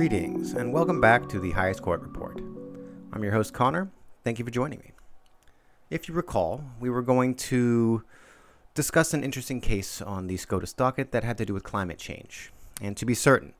Greetings, 0.00 0.54
and 0.54 0.72
welcome 0.72 0.98
back 0.98 1.28
to 1.28 1.38
the 1.38 1.50
Highest 1.50 1.82
Court 1.82 2.00
Report. 2.00 2.40
I'm 3.12 3.22
your 3.22 3.34
host, 3.34 3.52
Conor. 3.52 3.90
Thank 4.24 4.38
you 4.38 4.46
for 4.46 4.50
joining 4.50 4.78
me. 4.78 4.92
If 5.90 6.08
you 6.08 6.14
recall, 6.14 6.64
we 6.80 6.88
were 6.88 7.02
going 7.02 7.34
to 7.34 8.02
discuss 8.72 9.12
an 9.12 9.22
interesting 9.22 9.60
case 9.60 10.00
on 10.00 10.26
the 10.26 10.38
SCOTUS 10.38 10.72
docket 10.72 11.12
that 11.12 11.22
had 11.22 11.36
to 11.36 11.44
do 11.44 11.52
with 11.52 11.64
climate 11.64 11.98
change. 11.98 12.50
And 12.80 12.96
to 12.96 13.04
be 13.04 13.12
certain, 13.12 13.52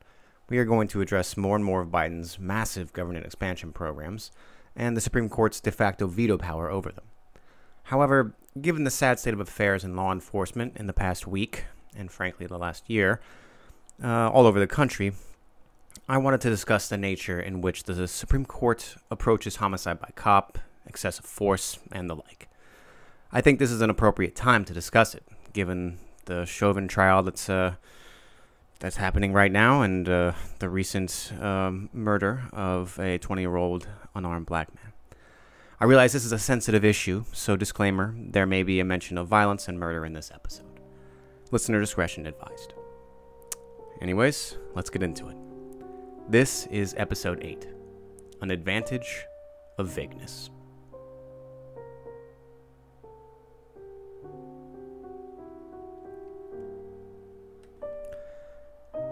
we 0.49 0.57
are 0.57 0.65
going 0.65 0.87
to 0.87 1.01
address 1.01 1.37
more 1.37 1.55
and 1.55 1.63
more 1.63 1.81
of 1.81 1.89
Biden's 1.89 2.39
massive 2.39 2.91
government 2.91 3.23
expansion 3.23 3.71
programs 3.71 4.31
and 4.75 4.97
the 4.97 5.01
Supreme 5.01 5.29
Court's 5.29 5.61
de 5.61 5.71
facto 5.71 6.07
veto 6.07 6.39
power 6.39 6.71
over 6.71 6.91
them. 6.91 7.05
However, 7.83 8.33
given 8.59 8.83
the 8.83 8.89
sad 8.89 9.19
state 9.19 9.35
of 9.35 9.39
affairs 9.39 9.83
in 9.83 9.95
law 9.95 10.11
enforcement 10.11 10.75
in 10.75 10.87
the 10.87 10.91
past 10.91 11.27
week, 11.27 11.65
and 11.95 12.11
frankly 12.11 12.47
the 12.47 12.57
last 12.57 12.89
year, 12.89 13.21
uh, 14.03 14.31
all 14.31 14.47
over 14.47 14.59
the 14.59 14.65
country, 14.65 15.13
I 16.07 16.17
wanted 16.17 16.41
to 16.41 16.49
discuss 16.49 16.89
the 16.89 16.97
nature 16.97 17.39
in 17.39 17.61
which 17.61 17.83
the 17.83 18.07
Supreme 18.07 18.45
Court 18.45 18.95
approaches 19.09 19.57
homicide 19.57 19.99
by 19.99 20.09
cop, 20.15 20.59
excessive 20.85 21.25
force, 21.25 21.79
and 21.91 22.09
the 22.09 22.15
like. 22.15 22.49
I 23.31 23.39
think 23.41 23.59
this 23.59 23.71
is 23.71 23.81
an 23.81 23.89
appropriate 23.89 24.35
time 24.35 24.65
to 24.65 24.73
discuss 24.73 25.15
it, 25.15 25.23
given 25.53 25.99
the 26.25 26.45
Chauvin 26.45 26.87
trial 26.87 27.23
that's 27.23 27.49
uh, 27.49 27.75
that's 28.79 28.97
happening 28.97 29.31
right 29.31 29.51
now 29.51 29.83
and 29.83 30.09
uh, 30.09 30.33
the 30.59 30.67
recent 30.67 31.31
um, 31.39 31.89
murder 31.93 32.43
of 32.51 32.97
a 32.99 33.19
20-year-old 33.19 33.87
unarmed 34.15 34.47
black 34.47 34.73
man. 34.73 34.91
I 35.79 35.85
realize 35.85 36.13
this 36.13 36.25
is 36.25 36.31
a 36.31 36.39
sensitive 36.39 36.83
issue, 36.83 37.25
so 37.31 37.55
disclaimer: 37.55 38.13
there 38.17 38.45
may 38.45 38.63
be 38.63 38.79
a 38.79 38.85
mention 38.85 39.17
of 39.17 39.27
violence 39.27 39.67
and 39.67 39.79
murder 39.79 40.05
in 40.05 40.13
this 40.13 40.31
episode. 40.33 40.65
Listener 41.51 41.79
discretion 41.79 42.25
advised. 42.25 42.73
Anyways, 44.01 44.57
let's 44.73 44.89
get 44.89 45.03
into 45.03 45.29
it. 45.29 45.50
This 46.31 46.65
is 46.67 46.95
episode 46.97 47.39
8 47.41 47.67
An 48.39 48.51
Advantage 48.51 49.25
of 49.77 49.89
Vagueness. 49.89 50.49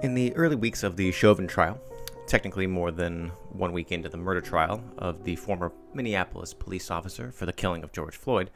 In 0.01 0.13
the 0.13 0.33
early 0.37 0.55
weeks 0.55 0.81
of 0.81 0.95
the 0.95 1.11
Chauvin 1.11 1.45
trial, 1.45 1.77
technically 2.25 2.67
more 2.67 2.89
than 2.89 3.33
one 3.51 3.73
week 3.73 3.91
into 3.91 4.07
the 4.07 4.15
murder 4.15 4.39
trial 4.39 4.81
of 4.97 5.25
the 5.25 5.35
former 5.35 5.73
Minneapolis 5.93 6.53
police 6.53 6.89
officer 6.89 7.33
for 7.33 7.45
the 7.45 7.51
killing 7.51 7.83
of 7.83 7.91
George 7.91 8.15
Floyd, 8.15 8.49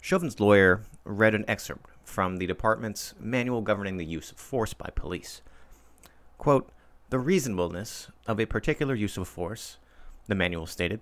Chauvin's 0.00 0.40
lawyer 0.40 0.82
read 1.04 1.36
an 1.36 1.44
excerpt 1.46 1.88
from 2.02 2.38
the 2.38 2.46
department's 2.48 3.14
manual 3.20 3.60
governing 3.60 3.98
the 3.98 4.04
use 4.04 4.32
of 4.32 4.38
force 4.38 4.74
by 4.74 4.90
police. 4.96 5.42
Quote, 6.38 6.72
the 7.10 7.18
reasonableness 7.18 8.08
of 8.26 8.40
a 8.40 8.46
particular 8.46 8.94
use 8.94 9.16
of 9.16 9.28
force, 9.28 9.78
the 10.28 10.34
manual 10.34 10.66
stated, 10.66 11.00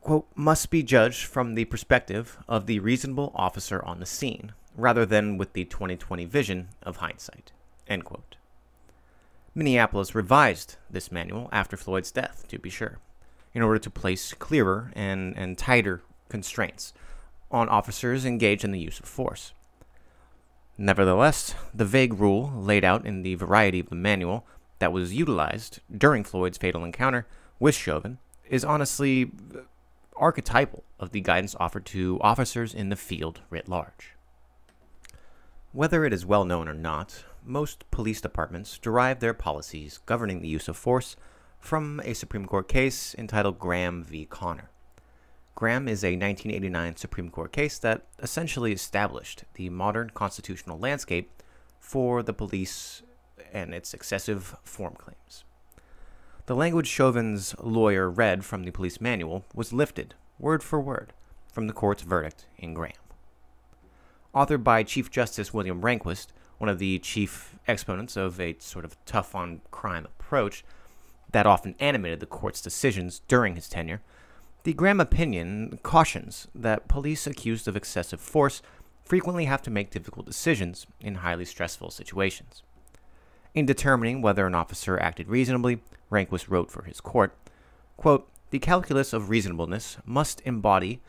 quote, 0.00 0.26
must 0.34 0.70
be 0.70 0.82
judged 0.82 1.26
from 1.26 1.54
the 1.54 1.66
perspective 1.66 2.38
of 2.48 2.66
the 2.66 2.78
reasonable 2.80 3.32
officer 3.34 3.84
on 3.84 4.00
the 4.00 4.06
scene, 4.06 4.52
rather 4.74 5.04
than 5.04 5.36
with 5.36 5.52
the 5.52 5.64
2020 5.66 6.24
vision 6.24 6.68
of 6.82 6.96
hindsight, 6.96 7.52
end 7.86 8.04
quote. 8.04 8.36
Minneapolis 9.54 10.14
revised 10.14 10.76
this 10.88 11.12
manual 11.12 11.48
after 11.52 11.76
Floyd's 11.76 12.10
death, 12.10 12.46
to 12.48 12.58
be 12.58 12.70
sure, 12.70 12.98
in 13.52 13.62
order 13.62 13.78
to 13.78 13.90
place 13.90 14.32
clearer 14.32 14.90
and, 14.94 15.36
and 15.36 15.58
tighter 15.58 16.02
constraints 16.28 16.94
on 17.50 17.68
officers 17.68 18.24
engaged 18.24 18.64
in 18.64 18.70
the 18.70 18.78
use 18.78 19.00
of 19.00 19.06
force. 19.06 19.52
Nevertheless, 20.82 21.54
the 21.74 21.84
vague 21.84 22.14
rule 22.14 22.50
laid 22.56 22.86
out 22.86 23.04
in 23.04 23.20
the 23.20 23.34
variety 23.34 23.80
of 23.80 23.90
the 23.90 23.94
manual 23.94 24.46
that 24.78 24.94
was 24.94 25.14
utilized 25.14 25.80
during 25.94 26.24
Floyd's 26.24 26.56
fatal 26.56 26.84
encounter 26.84 27.26
with 27.58 27.74
Chauvin 27.74 28.16
is 28.48 28.64
honestly 28.64 29.30
uh, 29.54 29.58
archetypal 30.16 30.82
of 30.98 31.10
the 31.10 31.20
guidance 31.20 31.54
offered 31.60 31.84
to 31.84 32.18
officers 32.22 32.72
in 32.72 32.88
the 32.88 32.96
field 32.96 33.42
writ 33.50 33.68
large. 33.68 34.16
Whether 35.72 36.06
it 36.06 36.14
is 36.14 36.24
well 36.24 36.46
known 36.46 36.66
or 36.66 36.72
not, 36.72 37.24
most 37.44 37.84
police 37.90 38.22
departments 38.22 38.78
derive 38.78 39.20
their 39.20 39.34
policies 39.34 40.00
governing 40.06 40.40
the 40.40 40.48
use 40.48 40.66
of 40.66 40.78
force 40.78 41.14
from 41.58 42.00
a 42.06 42.14
Supreme 42.14 42.46
Court 42.46 42.68
case 42.68 43.14
entitled 43.18 43.58
Graham 43.58 44.02
v. 44.02 44.24
Connor. 44.24 44.70
Graham 45.60 45.88
is 45.88 46.02
a 46.02 46.16
1989 46.16 46.96
Supreme 46.96 47.28
Court 47.28 47.52
case 47.52 47.78
that 47.80 48.06
essentially 48.18 48.72
established 48.72 49.44
the 49.56 49.68
modern 49.68 50.08
constitutional 50.08 50.78
landscape 50.78 51.30
for 51.78 52.22
the 52.22 52.32
police 52.32 53.02
and 53.52 53.74
its 53.74 53.92
excessive 53.92 54.56
form 54.64 54.94
claims. 54.94 55.44
The 56.46 56.56
language 56.56 56.86
Chauvin's 56.86 57.54
lawyer 57.60 58.08
read 58.08 58.42
from 58.42 58.62
the 58.62 58.70
police 58.70 59.02
manual 59.02 59.44
was 59.54 59.70
lifted, 59.70 60.14
word 60.38 60.62
for 60.62 60.80
word, 60.80 61.12
from 61.52 61.66
the 61.66 61.74
court's 61.74 62.04
verdict 62.04 62.46
in 62.56 62.72
Graham. 62.72 62.94
Authored 64.34 64.64
by 64.64 64.82
Chief 64.82 65.10
Justice 65.10 65.52
William 65.52 65.82
Rehnquist, 65.82 66.28
one 66.56 66.70
of 66.70 66.78
the 66.78 66.98
chief 67.00 67.58
exponents 67.68 68.16
of 68.16 68.40
a 68.40 68.56
sort 68.60 68.86
of 68.86 68.96
tough 69.04 69.34
on 69.34 69.60
crime 69.70 70.06
approach 70.06 70.64
that 71.32 71.44
often 71.44 71.74
animated 71.78 72.20
the 72.20 72.24
court's 72.24 72.62
decisions 72.62 73.20
during 73.28 73.56
his 73.56 73.68
tenure, 73.68 74.00
the 74.62 74.74
Graham 74.74 75.00
opinion 75.00 75.78
cautions 75.82 76.48
that 76.54 76.88
police 76.88 77.26
accused 77.26 77.66
of 77.66 77.76
excessive 77.76 78.20
force 78.20 78.60
frequently 79.02 79.46
have 79.46 79.62
to 79.62 79.70
make 79.70 79.90
difficult 79.90 80.26
decisions 80.26 80.86
in 81.00 81.16
highly 81.16 81.44
stressful 81.44 81.90
situations. 81.90 82.62
In 83.54 83.66
determining 83.66 84.22
whether 84.22 84.46
an 84.46 84.54
officer 84.54 84.98
acted 85.00 85.28
reasonably, 85.28 85.80
Rehnquist 86.10 86.48
wrote 86.48 86.70
for 86.70 86.84
his 86.84 87.00
court, 87.00 87.34
quote, 87.96 88.28
The 88.50 88.58
calculus 88.58 89.12
of 89.12 89.30
reasonableness 89.30 89.96
must 90.04 90.42
embody 90.44 91.00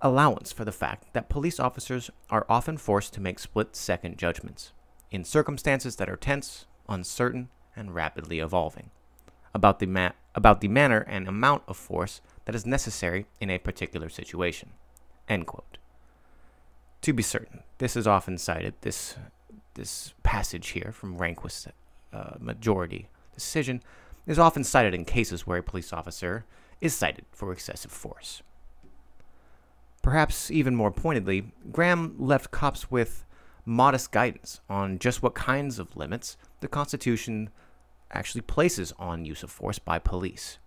allowance 0.00 0.50
for 0.50 0.64
the 0.64 0.72
fact 0.72 1.12
that 1.12 1.28
police 1.28 1.60
officers 1.60 2.10
are 2.30 2.46
often 2.48 2.78
forced 2.78 3.12
to 3.12 3.20
make 3.20 3.38
split 3.38 3.76
second 3.76 4.16
judgments 4.16 4.72
in 5.10 5.22
circumstances 5.22 5.96
that 5.96 6.08
are 6.08 6.16
tense, 6.16 6.66
uncertain, 6.88 7.50
and 7.76 7.94
rapidly 7.94 8.38
evolving 8.38 8.90
about 9.54 9.78
the, 9.78 9.86
ma- 9.86 10.12
about 10.34 10.60
the 10.60 10.68
manner 10.68 11.00
and 11.08 11.28
amount 11.28 11.62
of 11.68 11.76
force 11.76 12.20
that 12.50 12.56
is 12.56 12.66
necessary 12.66 13.26
in 13.40 13.48
a 13.48 13.58
particular 13.58 14.08
situation. 14.08 14.70
End 15.28 15.46
quote. 15.46 15.78
To 17.02 17.12
be 17.12 17.22
certain, 17.22 17.62
this 17.78 17.94
is 17.94 18.08
often 18.08 18.38
cited, 18.38 18.74
this, 18.80 19.14
this 19.74 20.14
passage 20.24 20.70
here 20.70 20.90
from 20.90 21.16
Rehnquist's 21.16 21.68
uh, 22.12 22.32
majority 22.40 23.08
decision 23.32 23.84
is 24.26 24.36
often 24.36 24.64
cited 24.64 24.94
in 24.94 25.04
cases 25.04 25.46
where 25.46 25.58
a 25.58 25.62
police 25.62 25.92
officer 25.92 26.44
is 26.80 26.92
cited 26.92 27.24
for 27.30 27.52
excessive 27.52 27.92
force. 27.92 28.42
Perhaps 30.02 30.50
even 30.50 30.74
more 30.74 30.90
pointedly, 30.90 31.52
Graham 31.70 32.16
left 32.18 32.50
cops 32.50 32.90
with 32.90 33.24
modest 33.64 34.10
guidance 34.10 34.60
on 34.68 34.98
just 34.98 35.22
what 35.22 35.36
kinds 35.36 35.78
of 35.78 35.96
limits 35.96 36.36
the 36.58 36.66
Constitution 36.66 37.50
actually 38.10 38.40
places 38.40 38.92
on 38.98 39.24
use 39.24 39.44
of 39.44 39.52
force 39.52 39.78
by 39.78 40.00
police. 40.00 40.58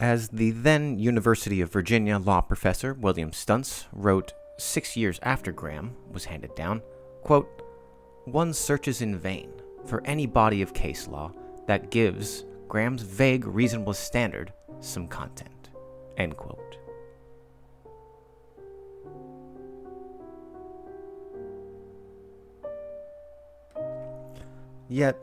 As 0.00 0.28
the 0.28 0.52
then 0.52 0.96
University 0.96 1.60
of 1.60 1.72
Virginia 1.72 2.18
law 2.18 2.40
professor 2.40 2.94
William 2.94 3.32
Stuntz 3.32 3.86
wrote 3.92 4.32
six 4.56 4.96
years 4.96 5.18
after 5.24 5.50
Graham 5.50 5.96
was 6.12 6.24
handed 6.24 6.54
down, 6.54 6.82
quote, 7.24 7.62
one 8.24 8.54
searches 8.54 9.02
in 9.02 9.18
vain 9.18 9.50
for 9.86 10.00
any 10.04 10.24
body 10.24 10.62
of 10.62 10.72
case 10.72 11.08
law 11.08 11.32
that 11.66 11.90
gives 11.90 12.44
Graham's 12.68 13.02
vague 13.02 13.44
reasonable 13.44 13.92
standard 13.92 14.52
some 14.78 15.08
content. 15.08 15.70
End 16.16 16.36
quote. 16.36 16.78
Yet, 24.88 25.18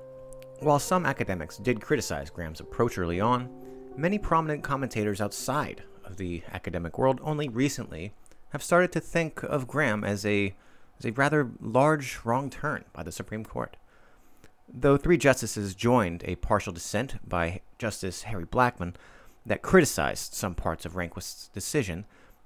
while 0.59 0.79
some 0.79 1.05
academics 1.05 1.57
did 1.57 1.79
criticize 1.79 2.29
Graham's 2.29 2.59
approach 2.59 2.97
early 2.97 3.21
on, 3.21 3.49
many 3.97 4.17
prominent 4.17 4.63
commentators 4.63 5.21
outside 5.21 5.83
of 6.03 6.17
the 6.17 6.43
academic 6.51 6.97
world 6.97 7.19
only 7.23 7.47
recently 7.47 8.13
have 8.49 8.63
started 8.63 8.91
to 8.91 8.99
think 8.99 9.43
of 9.43 9.67
Graham 9.67 10.03
as 10.03 10.25
a, 10.25 10.53
as 10.99 11.05
a 11.05 11.11
rather 11.11 11.51
large 11.61 12.19
wrong 12.23 12.49
turn 12.49 12.85
by 12.93 13.03
the 13.03 13.11
Supreme 13.11 13.45
Court. 13.45 13.77
Though 14.71 14.97
three 14.97 15.17
justices 15.17 15.75
joined 15.75 16.23
a 16.25 16.35
partial 16.35 16.73
dissent 16.73 17.27
by 17.27 17.61
Justice 17.77 18.23
Harry 18.23 18.45
Blackmun 18.45 18.95
that 19.45 19.61
criticized 19.61 20.33
some 20.33 20.55
parts 20.55 20.85
of 20.85 20.93
Rehnquist's 20.93 21.49
decision, 21.49 22.05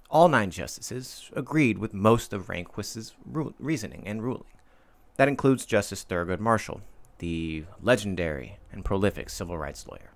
all 0.10 0.28
nine 0.28 0.52
justices 0.52 1.30
agreed 1.36 1.78
with 1.78 1.94
most 1.94 2.34
of 2.34 2.48
Rehnquist's 2.48 3.14
ru- 3.26 3.54
reasoning 3.60 4.04
and 4.06 4.22
ruling. 4.22 4.44
That 5.18 5.28
includes 5.28 5.66
Justice 5.66 6.06
Thurgood 6.08 6.40
Marshall, 6.40 6.82
the 7.20 7.66
legendary 7.82 8.58
and 8.72 8.86
prolific 8.86 9.30
civil 9.30 9.58
rights 9.58 9.88
lawyer. 9.88 10.12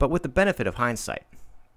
But 0.00 0.10
with 0.10 0.22
the 0.22 0.30
benefit 0.30 0.66
of 0.66 0.76
hindsight 0.76 1.24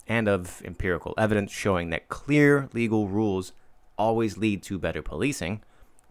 and 0.07 0.29
of 0.29 0.61
empirical 0.63 1.13
evidence 1.17 1.51
showing 1.51 1.89
that 1.89 2.07
clear 2.07 2.69
legal 2.71 3.09
rules 3.09 3.51
always 3.97 4.37
lead 4.37 4.63
to 4.63 4.79
better 4.79 5.01
policing, 5.01 5.61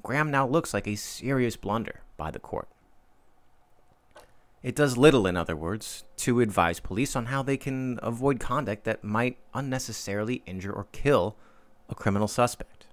Graham 0.03 0.31
now 0.31 0.47
looks 0.47 0.75
like 0.75 0.87
a 0.87 0.95
serious 0.95 1.57
blunder 1.57 2.03
by 2.19 2.31
the 2.31 2.39
court. 2.39 2.69
It 4.63 4.77
does 4.77 4.99
little, 4.99 5.27
in 5.27 5.39
other 5.39 5.57
words, 5.57 6.05
to 6.19 6.41
advise 6.41 6.81
police 6.81 7.17
on 7.17 7.27
how 7.27 7.43
they 7.43 7.57
can 7.57 7.99
avoid 8.03 8.39
conduct 8.39 8.85
that 8.85 9.03
might 9.03 9.39
unnecessarily 9.55 10.43
injure 10.45 10.73
or 10.73 10.89
kill 10.93 11.35
a 11.89 11.95
criminal 11.95 12.29
suspect. 12.29 12.89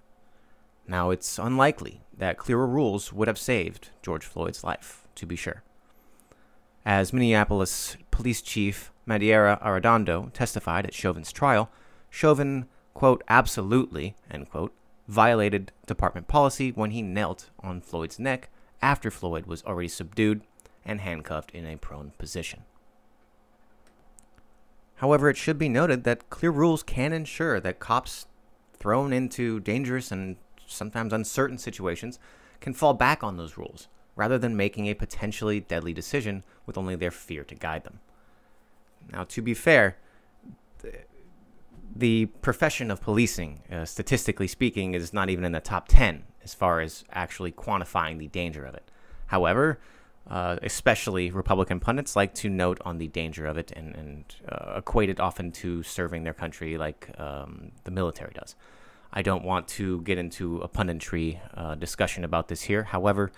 Now, 0.88 1.10
it's 1.10 1.38
unlikely 1.38 2.00
that 2.18 2.38
clearer 2.38 2.66
rules 2.66 3.12
would 3.12 3.28
have 3.28 3.38
saved 3.38 3.90
George 4.02 4.24
Floyd's 4.24 4.64
life, 4.64 5.06
to 5.16 5.26
be 5.26 5.36
sure. 5.36 5.62
As 6.86 7.14
Minneapolis 7.14 7.98
Police 8.10 8.42
Chief 8.42 8.92
Medaria 9.08 9.62
Arradondo 9.62 10.32
testified 10.34 10.86
at 10.86 10.94
Chauvin's 10.94 11.32
trial, 11.32 11.70
Chauvin, 12.10 12.68
quote, 12.94 13.24
absolutely, 13.28 14.16
end 14.32 14.50
quote, 14.50 14.74
violated 15.08 15.72
department 15.86 16.28
policy 16.28 16.72
when 16.72 16.92
he 16.92 17.02
knelt 17.02 17.50
on 17.62 17.82
Floyd's 17.82 18.20
neck 18.20 18.50
after 18.82 19.12
Floyd 19.12 19.46
was 19.46 19.64
already 19.64 19.88
subdued 19.88 20.42
and 20.86 21.02
handcuffed 21.02 21.52
in 21.52 21.66
a 21.66 21.78
prone 21.78 22.12
position. 22.18 22.64
However, 24.96 25.30
it 25.30 25.38
should 25.38 25.58
be 25.58 25.70
noted 25.70 26.04
that 26.04 26.30
clear 26.30 26.52
rules 26.52 26.84
can 26.84 27.14
ensure 27.14 27.60
that 27.60 27.80
cops 27.80 28.28
thrown 28.74 29.12
into 29.12 29.60
dangerous 29.60 30.12
and 30.12 30.38
sometimes 30.66 31.14
uncertain 31.14 31.58
situations 31.58 32.20
can 32.62 32.74
fall 32.74 32.94
back 32.94 33.24
on 33.24 33.38
those 33.38 33.58
rules 33.58 33.88
rather 34.20 34.38
than 34.38 34.58
making 34.58 34.86
a 34.88 34.94
potentially 34.94 35.62
deadly 35.62 35.94
decision 35.94 36.44
with 36.66 36.78
only 36.78 36.94
their 36.94 37.10
fear 37.10 37.42
to 37.46 37.56
guide 37.56 37.86
them. 37.86 38.02
Now, 39.14 39.24
to 39.24 39.42
be 39.42 39.54
fair, 39.54 39.96
the 41.96 42.26
profession 42.42 42.92
of 42.92 43.00
policing, 43.00 43.62
uh, 43.72 43.86
statistically 43.86 44.50
speaking, 44.50 44.94
is 44.94 45.14
not 45.14 45.30
even 45.30 45.46
in 45.46 45.54
the 45.54 45.62
top 45.62 45.88
10 45.88 46.24
as 46.44 46.54
far 46.54 46.82
as 46.82 47.06
actually 47.14 47.54
quantifying 47.54 48.20
the 48.20 48.28
danger 48.28 48.66
of 48.66 48.76
it. 48.76 48.92
However, 49.28 49.80
uh, 50.30 50.58
especially 50.64 51.32
Republican 51.32 51.80
pundits 51.80 52.18
like 52.18 52.34
to 52.36 52.50
note 52.50 52.82
on 52.84 52.98
the 52.98 53.08
danger 53.08 53.46
of 53.46 53.58
it 53.58 53.72
and, 53.72 53.96
and 53.96 54.36
uh, 54.50 54.74
equate 54.80 55.10
it 55.10 55.22
often 55.22 55.50
to 55.54 55.82
serving 55.82 56.26
their 56.26 56.34
country 56.34 56.78
like 56.78 57.10
um, 57.18 57.72
the 57.86 57.92
military 57.92 58.34
does. 58.34 58.54
I 59.14 59.22
don't 59.22 59.46
want 59.46 59.70
to 59.70 60.02
get 60.02 60.18
into 60.18 60.58
a 60.58 60.68
punditry 60.68 61.40
uh, 61.54 61.76
discussion 61.76 62.26
about 62.26 62.50
this 62.50 62.64
here. 62.64 62.84
However, 62.84 63.32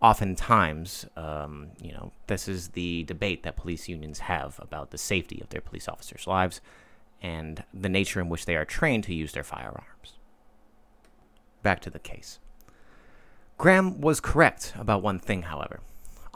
oftentimes, 0.00 1.06
um, 1.16 1.68
you 1.80 1.92
know, 1.92 2.12
this 2.26 2.48
is 2.48 2.68
the 2.68 3.04
debate 3.04 3.42
that 3.42 3.56
police 3.56 3.88
unions 3.88 4.20
have 4.20 4.58
about 4.62 4.90
the 4.90 4.98
safety 4.98 5.40
of 5.40 5.48
their 5.48 5.60
police 5.60 5.88
officers' 5.88 6.26
lives 6.26 6.60
and 7.22 7.64
the 7.72 7.88
nature 7.88 8.20
in 8.20 8.28
which 8.28 8.46
they 8.46 8.56
are 8.56 8.64
trained 8.64 9.04
to 9.04 9.14
use 9.14 9.32
their 9.32 9.44
firearms. 9.44 10.14
Back 11.62 11.80
to 11.80 11.90
the 11.90 11.98
case. 11.98 12.38
Graham 13.58 14.00
was 14.00 14.20
correct 14.20 14.74
about 14.78 15.02
one 15.02 15.18
thing, 15.18 15.42
however 15.42 15.80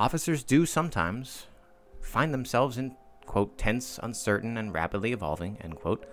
officers 0.00 0.42
do 0.42 0.64
sometimes 0.64 1.46
find 2.00 2.32
themselves 2.32 2.78
in, 2.78 2.96
quote, 3.26 3.58
tense, 3.58 4.00
uncertain, 4.02 4.56
and 4.56 4.72
rapidly 4.72 5.12
evolving, 5.12 5.58
end 5.60 5.76
quote, 5.76 6.06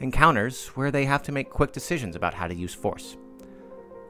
encounters 0.00 0.68
where 0.68 0.90
they 0.90 1.04
have 1.04 1.22
to 1.22 1.30
make 1.30 1.50
quick 1.50 1.70
decisions 1.70 2.16
about 2.16 2.34
how 2.34 2.48
to 2.48 2.54
use 2.54 2.74
force. 2.74 3.16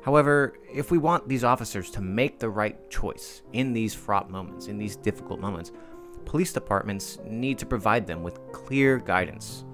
However, 0.05 0.59
if 0.71 0.91
we 0.91 0.99
want 0.99 1.27
these 1.29 1.45
officers 1.45 1.91
to 1.93 2.03
make 2.03 2.39
the 2.39 2.51
right 2.51 2.91
choice 2.91 3.41
in 3.55 3.73
these 3.73 3.95
fraught 3.95 4.29
moments, 4.29 4.67
in 4.67 4.77
these 4.77 4.97
difficult 4.97 5.41
moments, 5.41 5.73
police 6.27 6.53
departments 6.53 7.19
need 7.25 7.59
to 7.59 7.67
provide 7.67 8.06
them 8.06 8.23
with 8.23 8.39
clear 8.53 8.99
guidance 8.99 9.65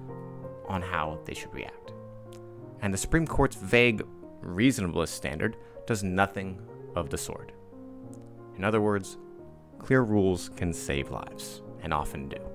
on 0.69 0.81
how 0.81 1.19
they 1.25 1.33
should 1.33 1.53
react. 1.53 1.91
And 2.81 2.93
the 2.93 2.97
Supreme 2.97 3.27
Court's 3.27 3.57
vague 3.57 4.03
reasonablest 4.41 5.09
standard 5.09 5.57
does 5.85 6.01
nothing 6.01 6.61
of 6.95 7.09
the 7.09 7.17
sort. 7.17 7.51
In 8.55 8.63
other 8.63 8.79
words, 8.79 9.17
clear 9.79 10.01
rules 10.01 10.47
can 10.55 10.71
save 10.71 11.11
lives, 11.11 11.61
and 11.83 11.93
often 11.93 12.29
do. 12.29 12.50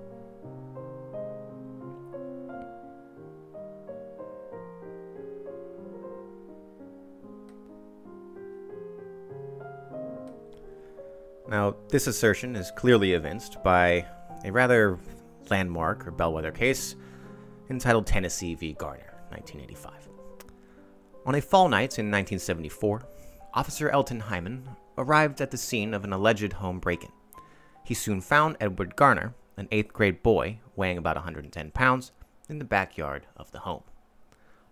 Now, 11.49 11.77
this 11.89 12.09
assertion 12.09 12.57
is 12.57 12.73
clearly 12.73 13.13
evinced 13.13 13.63
by 13.63 14.05
a 14.45 14.51
rather 14.51 14.99
landmark 15.49 16.07
or 16.07 16.11
bellwether 16.11 16.51
case 16.51 16.97
entitled 17.71 18.07
Tennessee 18.07 18.55
v. 18.55 18.73
Garner, 18.73 19.15
1985. 19.31 20.09
On 21.25 21.35
a 21.35 21.41
fall 21.41 21.69
night 21.69 21.99
in 21.99 22.07
1974, 22.07 23.03
Officer 23.55 23.91
Elton 23.91 24.21
Hymon 24.23 24.63
arrived 24.99 25.41
at 25.41 25.51
the 25.51 25.57
scene 25.57 25.95
of 25.95 26.05
an 26.05 26.13
alleged 26.13 26.53
home 26.55 26.81
break 26.81 27.05
in. 27.05 27.13
He 27.85 27.95
soon 27.95 28.21
found 28.21 28.57
Edward 28.61 28.97
Garner, 28.97 29.35
an 29.57 29.69
eighth 29.71 29.93
grade 29.93 30.23
boy 30.23 30.59
weighing 30.75 30.99
about 30.99 31.17
110 31.17 31.71
pounds, 31.71 32.13
in 32.49 32.59
the 32.59 32.65
backyard 32.65 33.27
of 33.37 33.51
the 33.53 33.61
home. 33.61 33.83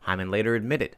Hymon 0.07 0.31
later 0.31 0.55
admitted 0.55 0.97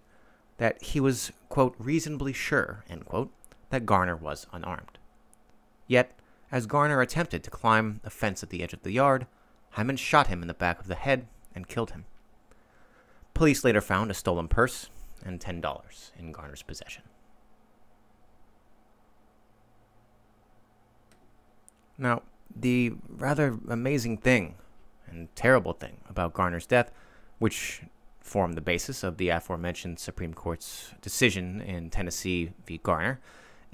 that 0.59 0.83
he 0.83 1.01
was, 1.01 1.33
quote, 1.49 1.75
reasonably 1.79 2.33
sure, 2.33 2.85
end 2.89 3.05
quote, 3.05 3.31
that 3.71 3.87
Garner 3.87 4.17
was 4.17 4.47
unarmed. 4.53 4.99
Yet, 5.87 6.19
as 6.51 6.67
Garner 6.67 7.01
attempted 7.01 7.43
to 7.45 7.51
climb 7.51 8.01
a 8.05 8.11
fence 8.11 8.43
at 8.43 8.51
the 8.51 8.63
edge 8.63 8.73
of 8.73 8.83
the 8.83 8.93
yard, 8.93 9.27
Hymon 9.77 9.99
shot 9.99 10.29
him 10.29 10.43
in 10.43 10.49
the 10.49 10.55
back 10.55 10.81
of 10.81 10.87
the 10.87 10.95
head 10.95 11.27
and 11.55 11.69
killed 11.69 11.91
him. 11.91 12.05
Police 13.35 13.65
later 13.65 13.81
found 13.81 14.11
a 14.11 14.15
stolen 14.15 14.49
purse 14.49 14.89
and 15.25 15.41
$10 15.41 16.11
in 16.19 16.33
Garner's 16.33 16.63
possession. 16.63 17.03
Now, 21.99 22.23
the 22.55 22.93
rather 23.09 23.59
amazing 23.69 24.19
thing 24.19 24.55
and 25.07 25.35
terrible 25.35 25.73
thing 25.73 25.99
about 26.09 26.35
Garner's 26.35 26.67
death, 26.67 26.91
which 27.39 27.83
formed 28.21 28.55
the 28.55 28.61
basis 28.61 29.03
of 29.03 29.19
the 29.19 29.29
aforementioned 29.29 29.99
Supreme 29.99 30.35
Court's 30.35 30.93
decision 31.01 31.61
in 31.61 31.91
Tennessee 31.91 32.53
v. 32.67 32.79
Garner, 32.83 33.21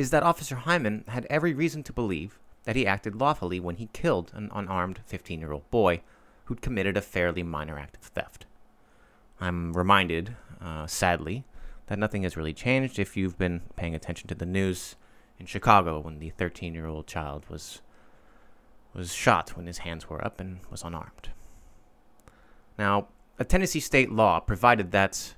is 0.03 0.11
that 0.11 0.25
Officer 0.25 0.57
Hymon 0.57 1.09
had 1.09 1.27
every 1.31 1.55
reason 1.55 1.85
to 1.85 1.93
believe 1.93 2.41
that 2.65 2.75
he 2.75 2.87
acted 2.87 3.15
lawfully 3.15 3.61
when 3.61 3.77
he 3.77 3.89
killed 3.93 4.33
an 4.35 4.51
unarmed 4.53 5.01
15 5.07 5.39
year 5.39 5.53
old 5.53 5.71
boy 5.71 6.03
who'd 6.47 6.61
committed 6.61 6.97
a 6.97 7.01
fairly 7.01 7.45
minor 7.45 7.79
act 7.79 7.97
of 7.97 8.03
theft. 8.03 8.45
I'm 9.41 9.73
reminded, 9.73 10.37
uh, 10.61 10.89
sadly, 10.89 11.45
that 11.87 12.01
nothing 12.01 12.25
has 12.25 12.37
really 12.37 12.53
changed 12.53 12.99
if 12.99 13.17
you've 13.17 13.39
been 13.39 13.63
paying 13.77 13.95
attention 13.95 14.27
to 14.29 14.35
the 14.35 14.45
news 14.45 14.97
in 15.39 15.47
Chicago 15.47 16.01
when 16.01 16.19
the 16.19 16.31
13 16.31 16.75
year 16.75 16.87
old 16.87 17.07
child 17.07 17.45
was 17.49 17.81
was 18.93 19.15
shot 19.15 19.57
when 19.57 19.67
his 19.67 19.79
hands 19.79 20.11
were 20.11 20.23
up 20.25 20.41
and 20.41 20.59
was 20.69 20.83
unarmed. 20.83 21.31
Now, 22.77 23.07
a 23.39 23.45
Tennessee 23.45 23.81
state 23.81 24.11
law 24.11 24.41
provided 24.41 24.91
that, 24.91 25.35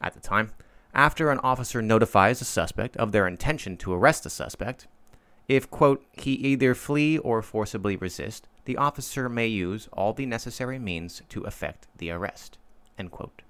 at 0.00 0.14
the 0.14 0.20
time, 0.20 0.52
after 0.96 1.30
an 1.30 1.38
officer 1.44 1.80
notifies 1.80 2.40
a 2.40 2.44
suspect 2.44 2.96
of 2.96 3.12
their 3.12 3.28
intention 3.28 3.76
to 3.76 3.92
arrest 3.92 4.24
the 4.24 4.30
suspect, 4.30 4.88
if, 5.46 5.70
quote, 5.70 6.04
he 6.12 6.32
either 6.32 6.74
flee 6.74 7.18
or 7.18 7.42
forcibly 7.42 7.94
resist, 7.94 8.48
the 8.64 8.76
officer 8.76 9.28
may 9.28 9.46
use 9.46 9.88
all 9.92 10.12
the 10.12 10.26
necessary 10.26 10.80
means 10.80 11.22
to 11.28 11.44
effect 11.44 11.86
the 11.96 12.10
arrest, 12.10 12.58
end 12.98 13.12
quote. 13.12 13.42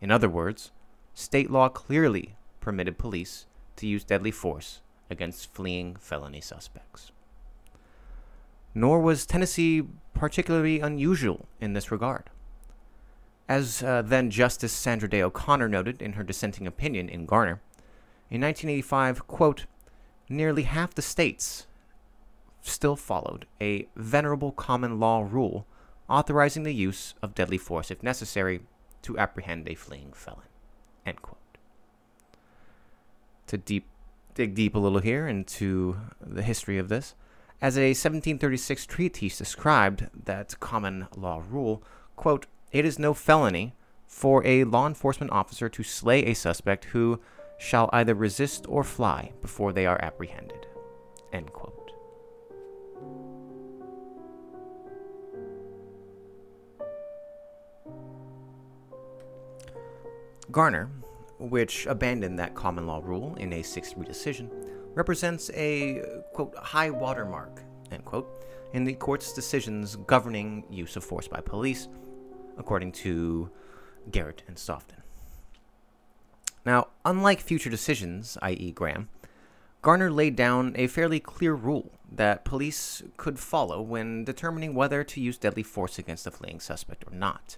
In 0.00 0.10
other 0.10 0.30
words, 0.30 0.70
state 1.12 1.50
law 1.50 1.68
clearly 1.68 2.36
permitted 2.60 2.96
police 2.96 3.44
to 3.76 3.86
use 3.86 4.04
deadly 4.04 4.30
force 4.30 4.80
against 5.10 5.52
fleeing 5.52 5.96
felony 5.96 6.40
suspects 6.40 7.12
nor 8.78 9.00
was 9.00 9.26
Tennessee 9.26 9.82
particularly 10.14 10.80
unusual 10.80 11.46
in 11.60 11.72
this 11.72 11.90
regard. 11.90 12.30
As 13.48 13.82
uh, 13.82 14.02
then 14.02 14.30
Justice 14.30 14.72
Sandra 14.72 15.08
Day 15.08 15.22
O'Connor 15.22 15.68
noted 15.68 16.02
in 16.02 16.12
her 16.14 16.22
dissenting 16.22 16.66
opinion 16.66 17.08
in 17.08 17.24
Garner, 17.24 17.60
in 18.30 18.42
1985, 18.42 19.26
quote, 19.26 19.64
nearly 20.28 20.64
half 20.64 20.94
the 20.94 21.00
states 21.00 21.66
still 22.60 22.96
followed 22.96 23.46
a 23.60 23.88
venerable 23.96 24.52
common 24.52 25.00
law 25.00 25.26
rule 25.26 25.66
authorizing 26.08 26.62
the 26.62 26.74
use 26.74 27.14
of 27.22 27.34
deadly 27.34 27.56
force 27.56 27.90
if 27.90 28.02
necessary 28.02 28.60
to 29.00 29.18
apprehend 29.18 29.66
a 29.66 29.74
fleeing 29.74 30.12
felon. 30.12 30.42
End 31.06 31.22
quote. 31.22 31.38
To 33.46 33.56
deep, 33.56 33.86
dig 34.34 34.54
deep 34.54 34.74
a 34.74 34.78
little 34.78 34.98
here 34.98 35.26
into 35.26 35.96
the 36.20 36.42
history 36.42 36.76
of 36.76 36.90
this, 36.90 37.14
as 37.62 37.76
a 37.76 37.88
1736 37.88 38.86
treatise 38.86 39.38
described 39.38 40.08
that 40.24 40.60
common 40.60 41.08
law 41.16 41.42
rule, 41.48 41.82
quote, 42.14 42.46
it 42.72 42.84
is 42.84 42.98
no 42.98 43.14
felony 43.14 43.74
for 44.06 44.44
a 44.46 44.64
law 44.64 44.86
enforcement 44.86 45.32
officer 45.32 45.68
to 45.68 45.82
slay 45.82 46.24
a 46.24 46.34
suspect 46.34 46.86
who 46.86 47.20
shall 47.58 47.90
either 47.92 48.14
resist 48.14 48.66
or 48.68 48.84
fly 48.84 49.32
before 49.42 49.72
they 49.72 49.86
are 49.86 50.00
apprehended. 50.02 50.66
End 51.32 51.52
quote. 51.52 51.92
Garner, 60.50 60.90
which 61.38 61.86
abandoned 61.86 62.38
that 62.38 62.54
common 62.54 62.86
law 62.86 63.02
rule 63.04 63.34
in 63.36 63.52
a 63.52 63.62
6 63.62 63.92
3 63.92 64.06
decision, 64.06 64.50
represents 64.94 65.50
a, 65.54 66.02
quote, 66.32 66.56
high 66.56 66.88
watermark 66.90 67.60
end 67.92 68.04
quote, 68.04 68.44
in 68.72 68.84
the 68.84 68.94
court's 68.94 69.32
decisions 69.32 69.96
governing 70.06 70.64
use 70.70 70.96
of 70.96 71.04
force 71.04 71.28
by 71.28 71.40
police, 71.40 71.88
according 72.58 72.92
to 72.92 73.50
Garrett 74.10 74.42
and 74.46 74.58
Stoughton. 74.58 75.02
Now, 76.66 76.88
unlike 77.04 77.40
future 77.40 77.70
decisions, 77.70 78.36
i.e., 78.42 78.72
Graham, 78.72 79.08
Garner 79.80 80.10
laid 80.10 80.34
down 80.34 80.74
a 80.76 80.88
fairly 80.88 81.20
clear 81.20 81.54
rule 81.54 81.92
that 82.10 82.44
police 82.44 83.02
could 83.16 83.38
follow 83.38 83.80
when 83.80 84.24
determining 84.24 84.74
whether 84.74 85.04
to 85.04 85.20
use 85.20 85.38
deadly 85.38 85.62
force 85.62 85.98
against 85.98 86.26
a 86.26 86.30
fleeing 86.30 86.58
suspect 86.58 87.04
or 87.06 87.14
not. 87.14 87.56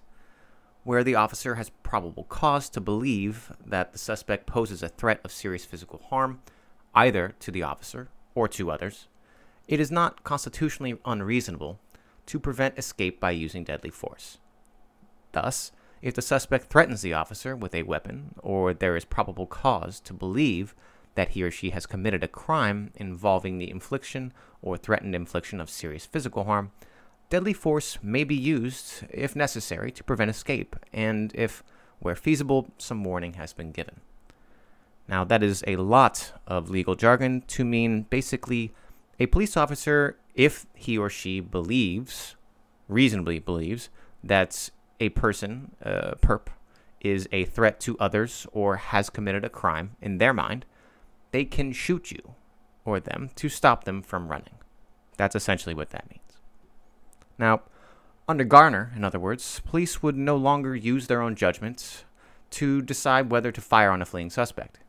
Where 0.83 1.03
the 1.03 1.15
officer 1.15 1.55
has 1.55 1.69
probable 1.83 2.25
cause 2.25 2.69
to 2.69 2.81
believe 2.81 3.51
that 3.65 3.91
the 3.91 3.97
suspect 3.97 4.45
poses 4.45 4.83
a 4.83 4.89
threat 4.89 5.19
of 5.23 5.31
serious 5.31 5.65
physical 5.65 5.99
harm, 6.09 6.41
either 6.93 7.33
to 7.39 7.51
the 7.51 7.63
officer 7.63 8.09
or 8.35 8.47
to 8.49 8.71
others, 8.71 9.07
it 9.67 9.79
is 9.79 9.91
not 9.91 10.23
constitutionally 10.23 10.97
unreasonable 11.05 11.79
to 12.27 12.39
prevent 12.39 12.77
escape 12.77 13.19
by 13.19 13.31
using 13.31 13.63
deadly 13.63 13.89
force. 13.89 14.37
Thus, 15.31 15.71
if 16.01 16.15
the 16.15 16.21
suspect 16.21 16.67
threatens 16.67 17.01
the 17.01 17.13
officer 17.13 17.55
with 17.55 17.75
a 17.75 17.83
weapon, 17.83 18.35
or 18.41 18.73
there 18.73 18.95
is 18.95 19.05
probable 19.05 19.45
cause 19.45 19.99
to 20.01 20.13
believe 20.13 20.75
that 21.15 21.29
he 21.29 21.43
or 21.43 21.51
she 21.51 21.71
has 21.71 21.85
committed 21.85 22.23
a 22.23 22.27
crime 22.27 22.91
involving 22.95 23.57
the 23.57 23.69
infliction 23.69 24.33
or 24.61 24.77
threatened 24.77 25.13
infliction 25.13 25.59
of 25.59 25.69
serious 25.69 26.05
physical 26.05 26.45
harm, 26.45 26.71
deadly 27.29 27.53
force 27.53 27.97
may 28.01 28.23
be 28.23 28.35
used 28.35 29.05
if 29.09 29.35
necessary 29.35 29.91
to 29.91 30.03
prevent 30.03 30.29
escape, 30.29 30.75
and 30.91 31.31
if, 31.35 31.63
where 31.99 32.15
feasible, 32.15 32.71
some 32.77 33.03
warning 33.03 33.33
has 33.33 33.53
been 33.53 33.71
given. 33.71 34.01
Now, 35.07 35.23
that 35.25 35.43
is 35.43 35.63
a 35.67 35.75
lot 35.75 36.31
of 36.47 36.69
legal 36.69 36.95
jargon 36.95 37.41
to 37.47 37.65
mean 37.65 38.03
basically 38.03 38.73
a 39.19 39.25
police 39.27 39.57
officer, 39.57 40.17
if 40.33 40.65
he 40.73 40.97
or 40.97 41.09
she 41.09 41.41
believes, 41.41 42.35
reasonably 42.87 43.39
believes, 43.39 43.89
that 44.23 44.69
a 45.01 45.09
person, 45.09 45.75
uh, 45.83 46.13
perp, 46.21 46.47
is 47.01 47.27
a 47.31 47.43
threat 47.45 47.79
to 47.81 47.97
others 47.99 48.47
or 48.53 48.77
has 48.77 49.09
committed 49.09 49.43
a 49.43 49.49
crime 49.49 49.95
in 50.01 50.19
their 50.19 50.33
mind, 50.33 50.65
they 51.31 51.43
can 51.43 51.73
shoot 51.73 52.11
you 52.11 52.35
or 52.85 52.99
them 52.99 53.31
to 53.35 53.49
stop 53.49 53.83
them 53.83 54.01
from 54.01 54.29
running. 54.29 54.55
That's 55.17 55.35
essentially 55.35 55.75
what 55.75 55.89
that 55.89 56.09
means. 56.09 56.39
Now, 57.37 57.61
under 58.27 58.43
Garner, 58.43 58.93
in 58.95 59.03
other 59.03 59.19
words, 59.19 59.61
police 59.65 60.03
would 60.03 60.15
no 60.15 60.37
longer 60.37 60.75
use 60.75 61.07
their 61.07 61.21
own 61.21 61.35
judgments 61.35 62.05
to 62.51 62.81
decide 62.81 63.31
whether 63.31 63.51
to 63.51 63.61
fire 63.61 63.91
on 63.91 64.01
a 64.01 64.05
fleeing 64.05 64.29
suspect. 64.29 64.79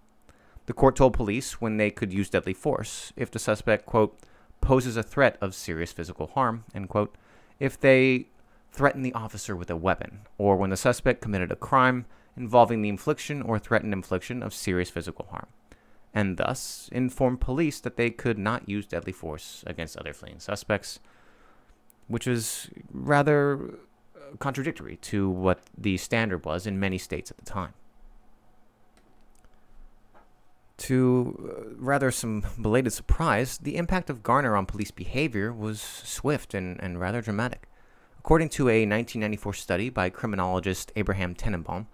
The 0.67 0.73
court 0.73 0.97
told 0.97 1.15
police 1.15 1.61
when 1.61 1.77
they 1.77 1.91
could 1.91 2.13
use 2.13 2.31
deadly 2.31 2.55
force 2.55 3.13
if 3.17 3.31
the 3.31 3.39
suspect, 3.39 3.87
quote, 3.87 4.19
poses 4.61 4.97
a 4.97 5.03
threat 5.03 5.37
of 5.41 5.55
serious 5.55 5.93
physical 5.93 6.29
harm, 6.29 6.65
end 6.75 6.89
quote, 6.89 7.17
if 7.59 7.81
they 7.81 8.27
threaten 8.73 9.03
the 9.03 9.13
officer 9.13 9.55
with 9.55 9.71
a 9.71 9.77
weapon, 9.77 10.23
or 10.39 10.57
when 10.57 10.71
the 10.71 10.77
suspect 10.77 11.21
committed 11.21 11.53
a 11.53 11.57
crime 11.57 12.07
involving 12.37 12.83
the 12.83 12.89
infliction 12.89 13.43
or 13.43 13.59
threatened 13.59 13.93
infliction 13.93 14.43
of 14.43 14.55
serious 14.55 14.91
physical 14.91 15.27
harm 15.31 15.49
and 16.15 16.37
thus 16.37 16.89
informed 16.93 17.41
police 17.41 17.81
that 17.81 17.97
they 17.97 18.11
could 18.11 18.39
not 18.39 18.69
use 18.69 18.87
deadly 18.87 19.13
force 19.13 19.65
against 19.67 19.97
other 19.97 20.13
fleeing 20.13 20.39
suspects, 20.39 21.01
which 22.07 22.27
was 22.27 22.69
rather 22.93 23.79
uh, 24.15 24.37
contradictory 24.39 24.97
to 24.97 25.29
what 25.29 25.61
the 25.77 25.97
standard 25.97 26.45
was 26.45 26.67
in 26.67 26.79
many 26.79 26.99
states 26.99 27.31
at 27.31 27.39
the 27.39 27.45
time. 27.45 27.73
To 30.79 31.49
uh, 31.49 31.75
rather 31.79 32.11
some 32.11 32.45
belated 32.61 32.93
surprise, 32.93 33.59
the 33.59 33.77
impact 33.77 34.11
of 34.11 34.23
Garner 34.23 34.57
on 34.57 34.67
police 34.67 34.91
behavior 34.91 35.53
was 35.53 35.81
swift 35.81 36.55
and, 36.55 36.83
and 36.83 37.01
rather 37.01 37.23
dramatic. 37.23 37.69
According 38.25 38.51
to 38.51 38.69
a 38.69 38.87
1994 38.87 39.53
study 39.55 39.91
by 39.91 40.09
criminologist 40.09 40.93
Abraham 40.95 41.35
Tennenbaum, 41.35 41.87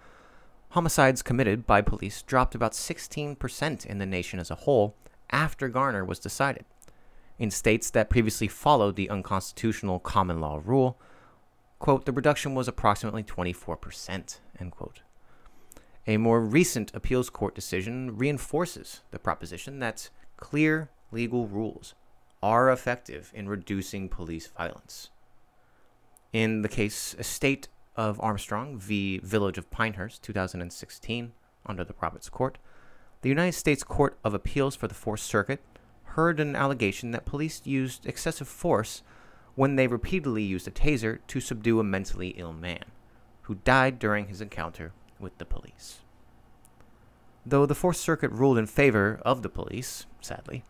homicides 0.73 1.23
committed 1.23 1.67
by 1.67 1.81
police 1.81 2.21
dropped 2.21 2.55
about 2.55 2.73
16% 2.73 3.87
in 3.87 3.97
the 3.97 4.05
nation 4.05 4.39
as 4.39 4.51
a 4.51 4.57
whole 4.57 4.95
after 5.31 5.71
Garner 5.71 6.05
was 6.05 6.19
decided. 6.19 6.67
In 7.39 7.51
states 7.51 7.89
that 7.93 8.11
previously 8.11 8.47
followed 8.47 8.97
the 8.97 9.09
unconstitutional 9.09 10.01
common 10.01 10.39
law 10.39 10.61
rule, 10.63 10.99
quote, 11.79 12.05
the 12.05 12.13
reduction 12.13 12.55
was 12.55 12.69
approximately 12.69 13.23
24%, 13.23 14.41
end 14.61 14.71
quote. 14.71 15.01
A 16.07 16.19
more 16.19 16.43
recent 16.43 16.95
appeals 16.95 17.31
court 17.31 17.55
decision 17.55 18.19
reinforces 18.19 19.01
the 19.13 19.19
proposition 19.19 19.79
that 19.79 20.11
clear 20.37 20.91
legal 21.11 21.47
rules 21.47 21.95
are 22.43 22.71
effective 22.71 23.33
in 23.35 23.49
reducing 23.49 24.11
police 24.11 24.47
violence. 24.49 25.09
In 26.33 26.61
the 26.61 26.69
case 26.69 27.15
Estate 27.19 27.69
of 27.97 28.21
Armstrong 28.21 28.79
v. 28.79 29.19
Village 29.19 29.57
of 29.57 29.71
Pinehurst, 29.71 30.23
2016, 30.23 31.33
under 31.65 31.85
the 31.85 31.95
Roberts 32.01 32.29
Court, 32.29 32.59
the 33.23 33.31
United 33.31 33.53
States 33.53 33.83
Court 33.83 34.19
of 34.23 34.35
Appeals 34.35 34.77
for 34.77 34.89
the 34.89 34.95
Fourth 34.95 35.21
Circuit 35.21 35.61
heard 36.03 36.39
an 36.39 36.55
allegation 36.55 37.13
that 37.13 37.25
police 37.25 37.63
used 37.65 38.05
excessive 38.07 38.47
force 38.47 39.03
when 39.55 39.77
they 39.77 39.87
repeatedly 39.87 40.43
used 40.43 40.69
a 40.69 40.71
taser 40.71 41.19
to 41.29 41.41
subdue 41.41 41.81
a 41.81 41.85
mentally 41.85 42.29
ill 42.37 42.53
man 42.53 42.85
who 43.43 43.55
died 43.65 43.99
during 43.99 44.29
his 44.29 44.43
encounter 44.43 44.93
with 45.19 45.37
the 45.39 45.47
police. 45.47 46.01
Though 47.47 47.65
the 47.65 47.75
Fourth 47.75 47.97
Circuit 47.97 48.31
ruled 48.33 48.59
in 48.59 48.67
favor 48.67 49.19
of 49.25 49.43
the 49.43 49.49
police, 49.49 50.05
sadly, 50.21 50.63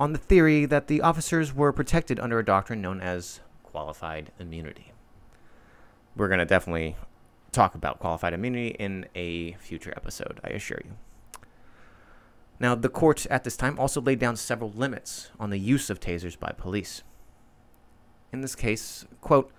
on 0.00 0.12
the 0.12 0.18
theory 0.18 0.64
that 0.66 0.88
the 0.88 1.00
officers 1.00 1.54
were 1.54 1.72
protected 1.72 2.18
under 2.18 2.40
a 2.40 2.44
doctrine 2.44 2.82
known 2.82 3.00
as 3.00 3.40
qualified 3.70 4.32
immunity 4.38 4.92
we're 6.16 6.28
going 6.28 6.38
to 6.38 6.46
definitely 6.46 6.96
talk 7.52 7.74
about 7.74 7.98
qualified 7.98 8.32
immunity 8.32 8.68
in 8.78 9.06
a 9.14 9.52
future 9.54 9.92
episode, 9.96 10.40
I 10.44 10.48
assure 10.50 10.80
you. 10.84 10.92
Now, 12.58 12.74
the 12.74 12.88
court 12.88 13.26
at 13.26 13.44
this 13.44 13.56
time 13.56 13.78
also 13.78 14.00
laid 14.00 14.18
down 14.18 14.36
several 14.36 14.70
limits 14.70 15.30
on 15.40 15.50
the 15.50 15.58
use 15.58 15.88
of 15.88 15.98
tasers 15.98 16.38
by 16.38 16.52
police. 16.52 17.02
In 18.32 18.42
this 18.42 18.54
case, 18.54 19.06
quote, 19.20 19.50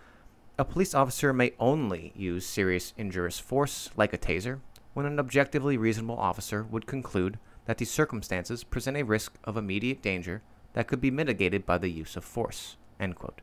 a 0.57 0.63
police 0.63 0.93
officer 0.93 1.33
may 1.33 1.53
only 1.59 2.13
use 2.15 2.45
serious 2.45 2.93
injurious 2.95 3.39
force, 3.39 3.89
like 3.97 4.13
a 4.13 4.17
taser, 4.17 4.59
when 4.93 5.05
an 5.05 5.19
objectively 5.19 5.77
reasonable 5.77 6.17
officer 6.17 6.63
would 6.63 6.85
conclude 6.85 7.39
that 7.65 7.79
the 7.79 7.85
circumstances 7.85 8.63
present 8.63 8.97
a 8.97 9.03
risk 9.03 9.37
of 9.43 9.57
immediate 9.57 10.01
danger 10.01 10.43
that 10.73 10.87
could 10.87 11.01
be 11.01 11.09
mitigated 11.09 11.65
by 11.65 11.77
the 11.77 11.89
use 11.89 12.15
of 12.15 12.23
force. 12.23 12.77
End 12.99 13.15
quote. 13.15 13.41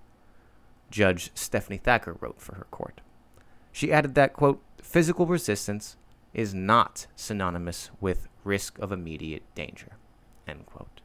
Judge 0.91 1.31
Stephanie 1.35 1.79
Thacker 1.79 2.17
wrote 2.21 2.41
for 2.41 2.55
her 2.55 2.67
court. 2.71 3.01
She 3.73 3.93
added 3.93 4.15
that, 4.15 4.33
quote, 4.33 4.63
physical 4.83 5.27
resistance 5.27 5.97
is 6.33 6.55
not 6.55 7.07
synonymous 7.15 7.91
with 8.01 8.29
risk 8.45 8.79
of 8.79 8.93
immediate 8.93 9.43
danger, 9.55 9.97
end 10.47 10.67
quote. 10.67 11.01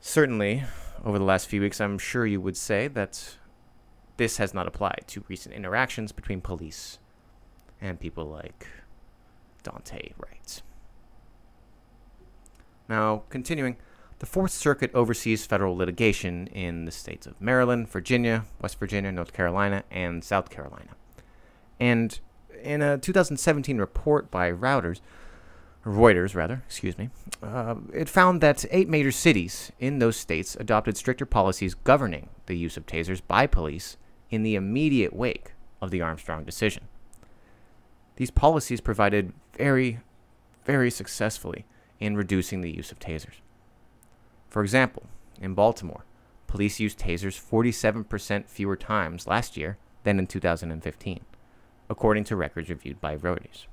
Certainly, 0.00 0.64
over 1.04 1.18
the 1.18 1.24
last 1.24 1.48
few 1.48 1.60
weeks, 1.60 1.80
I'm 1.80 1.98
sure 1.98 2.26
you 2.26 2.40
would 2.40 2.56
say 2.56 2.88
that 2.88 3.36
this 4.16 4.36
has 4.36 4.54
not 4.54 4.66
applied 4.66 5.04
to 5.08 5.24
recent 5.28 5.54
interactions 5.54 6.12
between 6.12 6.40
police 6.40 6.98
and 7.80 7.98
people 7.98 8.26
like 8.26 8.66
Daunte 9.64 10.12
Wright. 10.18 10.62
Now, 12.88 13.22
continuing, 13.30 13.76
the 14.24 14.30
Fourth 14.30 14.52
Circuit 14.52 14.90
oversees 14.94 15.44
federal 15.44 15.76
litigation 15.76 16.46
in 16.46 16.86
the 16.86 16.90
states 16.90 17.26
of 17.26 17.38
Maryland, 17.42 17.90
Virginia, 17.90 18.46
West 18.58 18.78
Virginia, 18.78 19.12
North 19.12 19.34
Carolina, 19.34 19.84
and 19.90 20.24
South 20.24 20.48
Carolina. 20.48 20.92
And 21.78 22.18
in 22.62 22.80
a 22.80 22.96
2017 22.96 23.76
report 23.76 24.30
by 24.30 24.50
Reuters, 24.50 25.02
Reuters, 25.84 26.34
rather, 26.34 26.62
excuse 26.64 26.96
me, 26.96 27.10
uh, 27.42 27.74
it 27.92 28.08
found 28.08 28.40
that 28.40 28.64
eight 28.70 28.88
major 28.88 29.12
cities 29.12 29.70
in 29.78 29.98
those 29.98 30.16
states 30.16 30.56
adopted 30.58 30.96
stricter 30.96 31.26
policies 31.26 31.74
governing 31.74 32.30
the 32.46 32.56
use 32.56 32.78
of 32.78 32.86
tasers 32.86 33.20
by 33.28 33.46
police 33.46 33.98
in 34.30 34.42
the 34.42 34.54
immediate 34.54 35.14
wake 35.14 35.52
of 35.82 35.90
the 35.90 36.00
Armstrong 36.00 36.44
decision. 36.44 36.88
These 38.16 38.30
policies 38.30 38.80
provided 38.80 39.34
very, 39.58 40.00
very 40.64 40.90
successfully 40.90 41.66
in 42.00 42.16
reducing 42.16 42.62
the 42.62 42.74
use 42.74 42.90
of 42.90 42.98
tasers. 42.98 43.40
For 44.54 44.62
example, 44.62 45.02
in 45.40 45.54
Baltimore, 45.54 46.04
police 46.46 46.78
used 46.78 47.00
tasers 47.00 47.36
47% 47.36 48.46
fewer 48.46 48.76
times 48.76 49.26
last 49.26 49.56
year 49.56 49.78
than 50.04 50.20
in 50.20 50.28
2015, 50.28 51.24
according 51.90 52.22
to 52.22 52.36
records 52.36 52.68
reviewed 52.68 53.00
by 53.00 53.16
Reuters. 53.16 53.66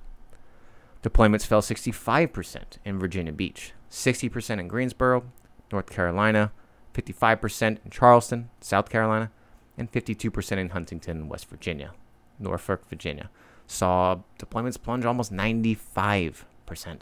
Deployments 1.03 1.45
fell 1.45 1.61
65% 1.61 2.79
in 2.83 2.97
Virginia 2.97 3.31
Beach, 3.31 3.73
60% 3.91 4.59
in 4.59 4.67
Greensboro, 4.67 5.25
North 5.71 5.91
Carolina, 5.91 6.51
55% 6.95 7.77
in 7.85 7.91
Charleston, 7.91 8.49
South 8.59 8.89
Carolina, 8.89 9.29
and 9.77 9.91
52% 9.91 10.57
in 10.57 10.69
Huntington, 10.69 11.29
West 11.29 11.47
Virginia. 11.47 11.91
Norfolk, 12.39 12.89
Virginia 12.89 13.29
saw 13.67 14.21
deployments 14.39 14.81
plunge 14.81 15.05
almost 15.05 15.31
95%. 15.31 17.01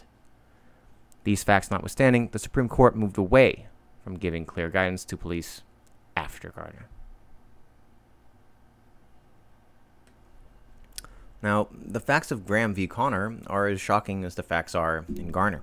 These 1.29 1.43
facts 1.43 1.69
notwithstanding, 1.69 2.29
the 2.31 2.39
Supreme 2.39 2.67
Court 2.67 2.95
moved 2.95 3.15
away 3.15 3.67
from 4.03 4.15
giving 4.17 4.45
clear 4.45 4.67
guidance 4.67 5.05
to 5.05 5.15
police 5.15 5.61
after 6.17 6.49
Garner. 6.49 6.89
Now, 11.43 11.67
the 11.71 11.99
facts 11.99 12.31
of 12.31 12.47
Graham 12.47 12.73
v. 12.73 12.87
Connor 12.87 13.41
are 13.45 13.67
as 13.67 13.79
shocking 13.79 14.23
as 14.23 14.33
the 14.33 14.41
facts 14.41 14.73
are 14.73 15.05
in 15.07 15.29
Garner, 15.29 15.61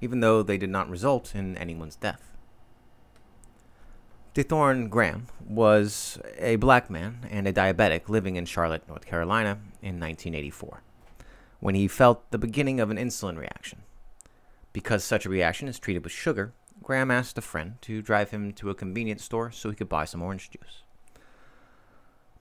even 0.00 0.20
though 0.20 0.42
they 0.42 0.56
did 0.56 0.70
not 0.70 0.88
result 0.88 1.34
in 1.34 1.54
anyone's 1.58 1.96
death. 1.96 2.32
DeThorne 4.34 4.88
Graham 4.88 5.26
was 5.46 6.18
a 6.38 6.56
black 6.56 6.88
man 6.88 7.26
and 7.30 7.46
a 7.46 7.52
diabetic 7.52 8.08
living 8.08 8.36
in 8.36 8.46
Charlotte, 8.46 8.88
North 8.88 9.04
Carolina 9.04 9.58
in 9.82 10.00
1984, 10.00 10.82
when 11.60 11.74
he 11.74 11.88
felt 11.88 12.30
the 12.30 12.38
beginning 12.38 12.80
of 12.80 12.88
an 12.88 12.96
insulin 12.96 13.36
reaction. 13.36 13.83
Because 14.74 15.04
such 15.04 15.24
a 15.24 15.30
reaction 15.30 15.68
is 15.68 15.78
treated 15.78 16.02
with 16.02 16.12
sugar, 16.12 16.52
Graham 16.82 17.10
asked 17.10 17.38
a 17.38 17.40
friend 17.40 17.76
to 17.82 18.02
drive 18.02 18.30
him 18.30 18.52
to 18.54 18.68
a 18.68 18.74
convenience 18.74 19.24
store 19.24 19.50
so 19.50 19.70
he 19.70 19.76
could 19.76 19.88
buy 19.88 20.04
some 20.04 20.20
orange 20.20 20.50
juice. 20.50 20.82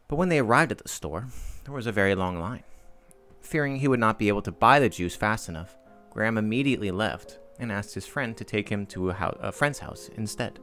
But 0.10 0.18
when 0.18 0.30
they 0.30 0.40
arrived 0.40 0.72
at 0.72 0.80
the 0.80 0.90
store, 0.90 1.28
there 1.64 1.74
was 1.74 1.88
a 1.88 1.92
very 1.92 2.16
long 2.16 2.40
line. 2.40 2.64
Fearing 3.42 3.78
he 3.78 3.88
would 3.88 4.00
not 4.00 4.20
be 4.20 4.30
able 4.30 4.42
to 4.42 4.52
buy 4.52 4.80
the 4.80 4.90
juice 4.90 5.16
fast 5.16 5.48
enough, 5.48 5.78
Graham 6.10 6.38
immediately 6.38 6.92
left 6.92 7.40
and 7.60 7.72
asked 7.72 7.94
his 7.94 8.08
friend 8.08 8.36
to 8.36 8.44
take 8.44 8.68
him 8.68 8.88
to 8.88 9.12
a, 9.12 9.14
ho- 9.14 9.38
a 9.40 9.52
friend's 9.52 9.80
house 9.80 10.10
instead. 10.16 10.60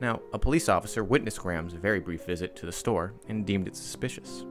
Now, 0.00 0.20
a 0.32 0.38
police 0.38 0.68
officer 0.68 1.02
witnessed 1.02 1.40
Graham's 1.40 1.72
very 1.72 2.00
brief 2.00 2.24
visit 2.24 2.54
to 2.56 2.66
the 2.66 2.72
store 2.72 3.12
and 3.28 3.44
deemed 3.44 3.66
it 3.66 3.76
suspicious. 3.76 4.44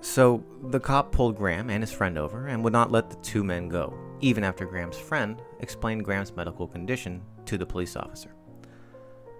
So, 0.00 0.44
the 0.64 0.80
cop 0.80 1.10
pulled 1.12 1.36
Graham 1.36 1.70
and 1.70 1.82
his 1.82 1.92
friend 1.92 2.18
over 2.18 2.48
and 2.48 2.62
would 2.64 2.72
not 2.72 2.90
let 2.90 3.08
the 3.08 3.16
two 3.16 3.44
men 3.44 3.68
go, 3.68 3.94
even 4.22 4.44
after 4.44 4.64
Graham's 4.64 4.96
friend 4.96 5.42
explained 5.60 6.04
Graham's 6.04 6.34
medical 6.34 6.66
condition 6.66 7.20
to 7.44 7.58
the 7.58 7.66
police 7.66 7.96
officer. 7.96 8.34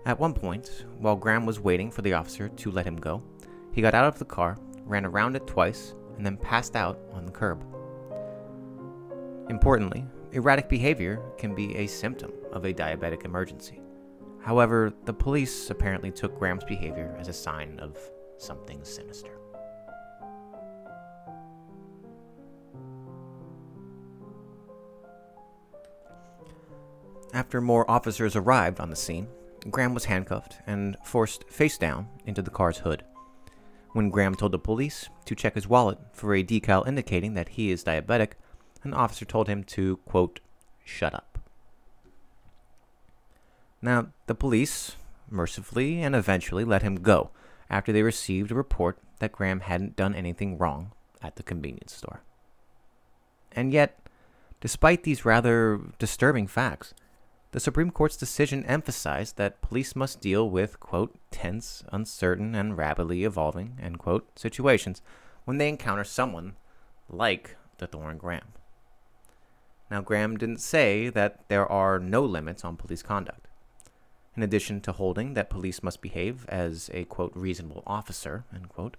At 0.05 0.19
one 0.19 0.35
point, 0.35 0.85
while 0.99 1.15
Graham 1.15 1.47
was 1.47 1.61
waiting 1.61 1.91
for 1.91 2.03
the 2.03 2.13
officer 2.13 2.49
to 2.49 2.71
let 2.73 2.85
him 2.85 2.97
go, 2.97 3.23
he 3.71 3.81
got 3.81 3.95
out 3.95 4.07
of 4.07 4.19
the 4.19 4.25
car, 4.25 4.59
ran 4.85 5.07
around 5.07 5.37
it 5.37 5.47
twice, 5.47 5.95
and 6.17 6.27
then 6.27 6.37
passed 6.37 6.75
out 6.75 6.99
on 7.13 7.25
the 7.25 7.33
curb. 7.33 7.65
Importantly, 9.49 10.05
erratic 10.33 10.69
behavior 10.69 11.23
can 11.39 11.55
be 11.55 11.77
a 11.77 11.87
symptom 11.87 12.33
of 12.53 12.65
a 12.65 12.75
diabetic 12.75 13.25
emergency. 13.25 13.81
However, 14.41 14.93
the 15.05 15.15
police 15.15 15.71
apparently 15.71 16.11
took 16.11 16.37
Graham's 16.37 16.65
behavior 16.65 17.17
as 17.21 17.29
a 17.29 17.33
sign 17.33 17.79
of 17.79 17.97
something 18.39 18.83
sinister. 18.85 19.39
After 27.33 27.61
more 27.61 27.91
officers 27.91 28.37
arrived 28.37 28.79
on 28.79 28.91
the 28.91 28.97
scene, 28.97 29.29
Graham 29.71 29.95
was 29.95 30.05
handcuffed 30.05 30.59
and 30.67 30.97
forced 31.03 31.49
face 31.49 31.79
down 31.79 32.09
into 32.27 32.43
the 32.43 32.51
car's 32.51 32.79
hood. 32.79 33.05
When 33.93 34.11
Graham 34.11 34.35
told 34.35 34.53
the 34.53 34.59
police 34.59 35.09
to 35.25 35.35
check 35.35 35.55
his 35.55 35.69
wallet 35.69 35.99
for 36.13 36.35
a 36.35 36.45
decal 36.45 36.87
indicating 36.87 37.35
that 37.35 37.51
he 37.51 37.71
is 37.71 37.85
diabetic, 37.85 38.33
an 38.83 38.93
officer 38.93 39.25
told 39.25 39.49
him 39.49 39.65
to, 39.65 39.99
quote, 39.99 40.41
shut 40.85 41.15
up. 41.15 41.39
Now, 43.81 44.09
the 44.27 44.35
police 44.35 44.97
mercifully 45.31 46.03
and 46.03 46.15
eventually 46.15 46.65
let 46.65 46.83
him 46.83 46.97
go 46.97 47.31
after 47.71 47.93
they 47.93 48.03
received 48.03 48.51
a 48.51 48.55
report 48.55 48.99
that 49.21 49.33
Graham 49.33 49.61
hadn't 49.61 49.97
done 49.97 50.15
anything 50.15 50.59
wrong 50.59 50.93
at 51.23 51.37
the 51.37 51.43
convenience 51.43 51.95
store. 51.95 52.23
And 53.53 53.73
yet, 53.73 53.99
despite 54.61 55.03
these 55.03 55.25
rather 55.25 55.81
disturbing 55.99 56.47
facts, 56.47 56.95
the 57.53 57.61
Supreme 57.61 57.91
Court's 57.91 58.17
decision 58.17 58.65
emphasized 58.65 59.37
that 59.37 59.61
police 59.61 59.95
must 59.95 60.21
deal 60.21 60.49
with, 60.49 60.81
quote, 60.81 61.15
tense, 61.31 61.85
uncertain, 61.93 62.55
and 62.55 62.77
rapidly 62.77 63.25
evolving, 63.25 63.79
end 63.81 63.99
quote, 63.99 64.39
situations 64.39 65.03
when 65.45 65.59
they 65.59 65.69
encounter 65.69 66.05
someone 66.05 66.57
like 67.11 67.57
DeThorne 67.79 68.19
Graham. 68.19 68.55
Now, 69.91 70.01
Graham 70.01 70.39
didn't 70.39 70.61
say 70.61 71.11
that 71.11 71.47
there 71.49 71.71
are 71.71 71.99
no 71.99 72.25
limits 72.25 72.65
on 72.65 72.77
police 72.77 73.03
conduct. 73.03 73.49
In 74.35 74.43
addition 74.43 74.81
to 74.81 74.93
holding 74.93 75.35
that 75.35 75.51
police 75.51 75.83
must 75.83 76.01
behave 76.01 76.47
as 76.49 76.91
a 76.95 77.05
quote 77.05 77.33
reasonable 77.35 77.83
officer 77.87 78.45
end 78.55 78.71
quote 78.71 78.97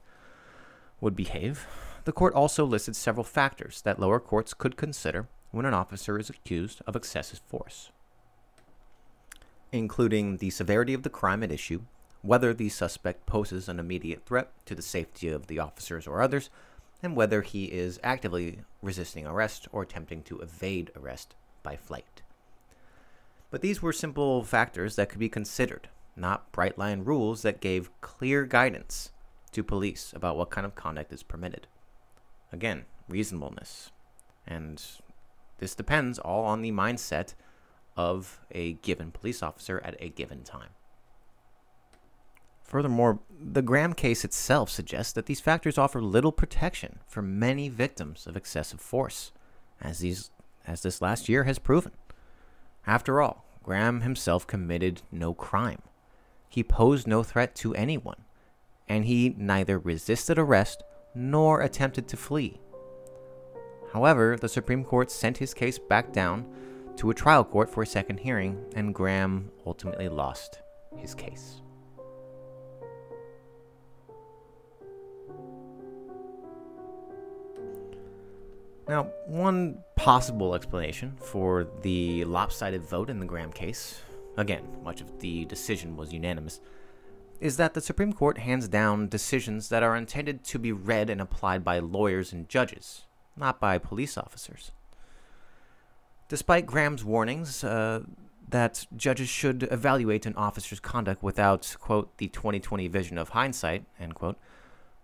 would 1.02 1.16
behave, 1.16 1.66
the 2.04 2.12
court 2.12 2.36
also 2.36 2.66
listed 2.66 2.96
several 2.96 3.24
factors 3.24 3.82
that 3.82 4.00
lower 4.00 4.20
courts 4.20 4.54
could 4.54 4.78
consider 4.78 5.28
when 5.50 5.66
an 5.66 5.74
officer 5.74 6.20
is 6.20 6.30
accused 6.30 6.84
of 6.86 6.96
excessive 6.96 7.40
force, 7.48 7.92
including 9.74 10.38
the 10.38 10.52
severity 10.52 10.94
of 10.94 11.02
the 11.02 11.10
crime 11.10 11.44
at 11.44 11.52
issue, 11.52 11.82
whether 12.22 12.54
the 12.54 12.70
suspect 12.70 13.26
poses 13.26 13.68
an 13.68 13.80
immediate 13.80 14.24
threat 14.24 14.50
to 14.66 14.76
the 14.76 14.82
safety 14.82 15.28
of 15.28 15.48
the 15.48 15.60
officers 15.60 16.08
or 16.08 16.22
others, 16.22 16.50
and 17.02 17.16
whether 17.16 17.42
he 17.42 17.66
is 17.66 18.00
actively 18.04 18.60
resisting 18.82 19.26
arrest 19.26 19.68
or 19.72 19.82
attempting 19.82 20.22
to 20.22 20.40
evade 20.40 20.92
arrest 20.96 21.34
by 21.64 21.76
flight. 21.76 22.22
But 23.50 23.62
these 23.62 23.82
were 23.82 23.92
simple 23.92 24.44
factors 24.44 24.96
that 24.96 25.10
could 25.10 25.20
be 25.20 25.28
considered, 25.28 25.90
not 26.16 26.52
bright 26.52 26.78
line 26.78 27.04
rules 27.04 27.42
that 27.42 27.60
gave 27.60 27.90
clear 28.00 28.46
guidance 28.46 29.12
to 29.52 29.64
police 29.64 30.14
about 30.16 30.38
what 30.38 30.52
kind 30.52 30.66
of 30.66 30.76
conduct 30.76 31.12
is 31.12 31.24
permitted. 31.24 31.68
Again, 32.52 32.86
reasonableness. 33.10 33.92
And 34.46 34.82
this 35.58 35.74
depends 35.74 36.20
all 36.20 36.46
on 36.46 36.62
the 36.62 36.72
mindset 36.72 37.34
of 37.96 38.40
a 38.52 38.74
given 38.74 39.12
police 39.12 39.44
officer 39.44 39.80
at 39.84 39.96
a 40.00 40.10
given 40.10 40.44
time. 40.44 40.70
Furthermore, 42.64 43.20
the 43.30 43.62
Graham 43.62 43.94
case 43.94 44.26
itself 44.26 44.70
suggests 44.70 45.14
that 45.14 45.28
these 45.28 45.40
factors 45.40 45.78
offer 45.78 46.02
little 46.02 46.32
protection 46.32 47.00
for 47.06 47.22
many 47.22 47.70
victims 47.70 48.26
of 48.26 48.36
excessive 48.36 48.82
force, 48.82 49.32
as 49.80 50.00
these 50.00 50.32
as 50.66 50.82
this 50.82 51.02
last 51.02 51.28
year 51.28 51.44
has 51.44 51.60
proven. 51.60 51.92
After 52.88 53.22
all, 53.22 53.46
Graham 53.64 54.02
himself 54.02 54.48
committed 54.48 55.02
no 55.12 55.34
crime. 55.34 55.82
He 56.50 56.64
posed 56.64 57.06
no 57.06 57.22
threat 57.22 57.54
to 57.56 57.76
anyone, 57.76 58.24
and 58.88 59.06
he 59.06 59.36
neither 59.38 59.78
resisted 59.78 60.40
arrest 60.40 60.84
nor 61.14 61.62
attempted 61.62 62.08
to 62.08 62.18
flee. 62.18 62.60
However, 63.92 64.38
the 64.40 64.50
Supreme 64.50 64.84
Court 64.84 65.12
sent 65.12 65.38
his 65.38 65.54
case 65.54 65.78
back 65.78 66.12
down 66.12 66.46
to 66.98 67.10
a 67.10 67.14
trial 67.14 67.44
court 67.44 67.70
for 67.70 67.84
a 67.84 67.88
second 67.88 68.20
hearing, 68.20 68.64
and 68.76 68.94
Graham 68.94 69.52
ultimately 69.66 70.10
lost 70.10 70.62
his 70.98 71.16
case. 71.16 71.62
Now, 78.88 79.04
one 79.28 79.80
possible 79.96 80.56
explanation 80.56 81.16
for 81.18 81.68
the 81.82 82.26
lopsided 82.26 82.84
vote 82.84 83.10
in 83.10 83.20
the 83.20 83.26
Graham 83.26 83.52
case, 83.52 84.02
again, 84.36 84.64
much 84.84 85.00
of 85.00 85.20
the 85.20 85.46
decision 85.46 85.96
was 85.96 86.12
unanimous, 86.12 86.60
is 87.40 87.58
that 87.58 87.74
the 87.74 87.82
Supreme 87.82 88.14
Court 88.14 88.38
hands 88.38 88.68
down 88.68 89.08
decisions 89.08 89.70
that 89.70 89.84
are 89.84 89.96
intended 89.96 90.44
to 90.46 90.60
be 90.60 90.72
read 90.72 91.10
and 91.10 91.22
applied 91.22 91.64
by 91.64 91.80
lawyers 91.80 92.34
and 92.34 92.48
judges, 92.50 93.04
not 93.38 93.60
by 93.60 93.78
police 93.78 94.18
officers. 94.18 94.72
Despite 96.34 96.66
Graham's 96.66 97.06
warnings 97.06 97.64
uh, 97.64 98.00
that 98.50 98.88
judges 98.98 99.30
should 99.30 99.68
evaluate 99.70 100.26
an 100.26 100.34
officer's 100.34 100.80
conduct 100.80 101.22
without, 101.22 101.76
quote, 101.80 102.18
the 102.18 102.28
2020 102.28 102.88
vision 102.88 103.20
of 103.20 103.30
hindsight, 103.30 103.86
end 104.00 104.16
quote, 104.16 104.40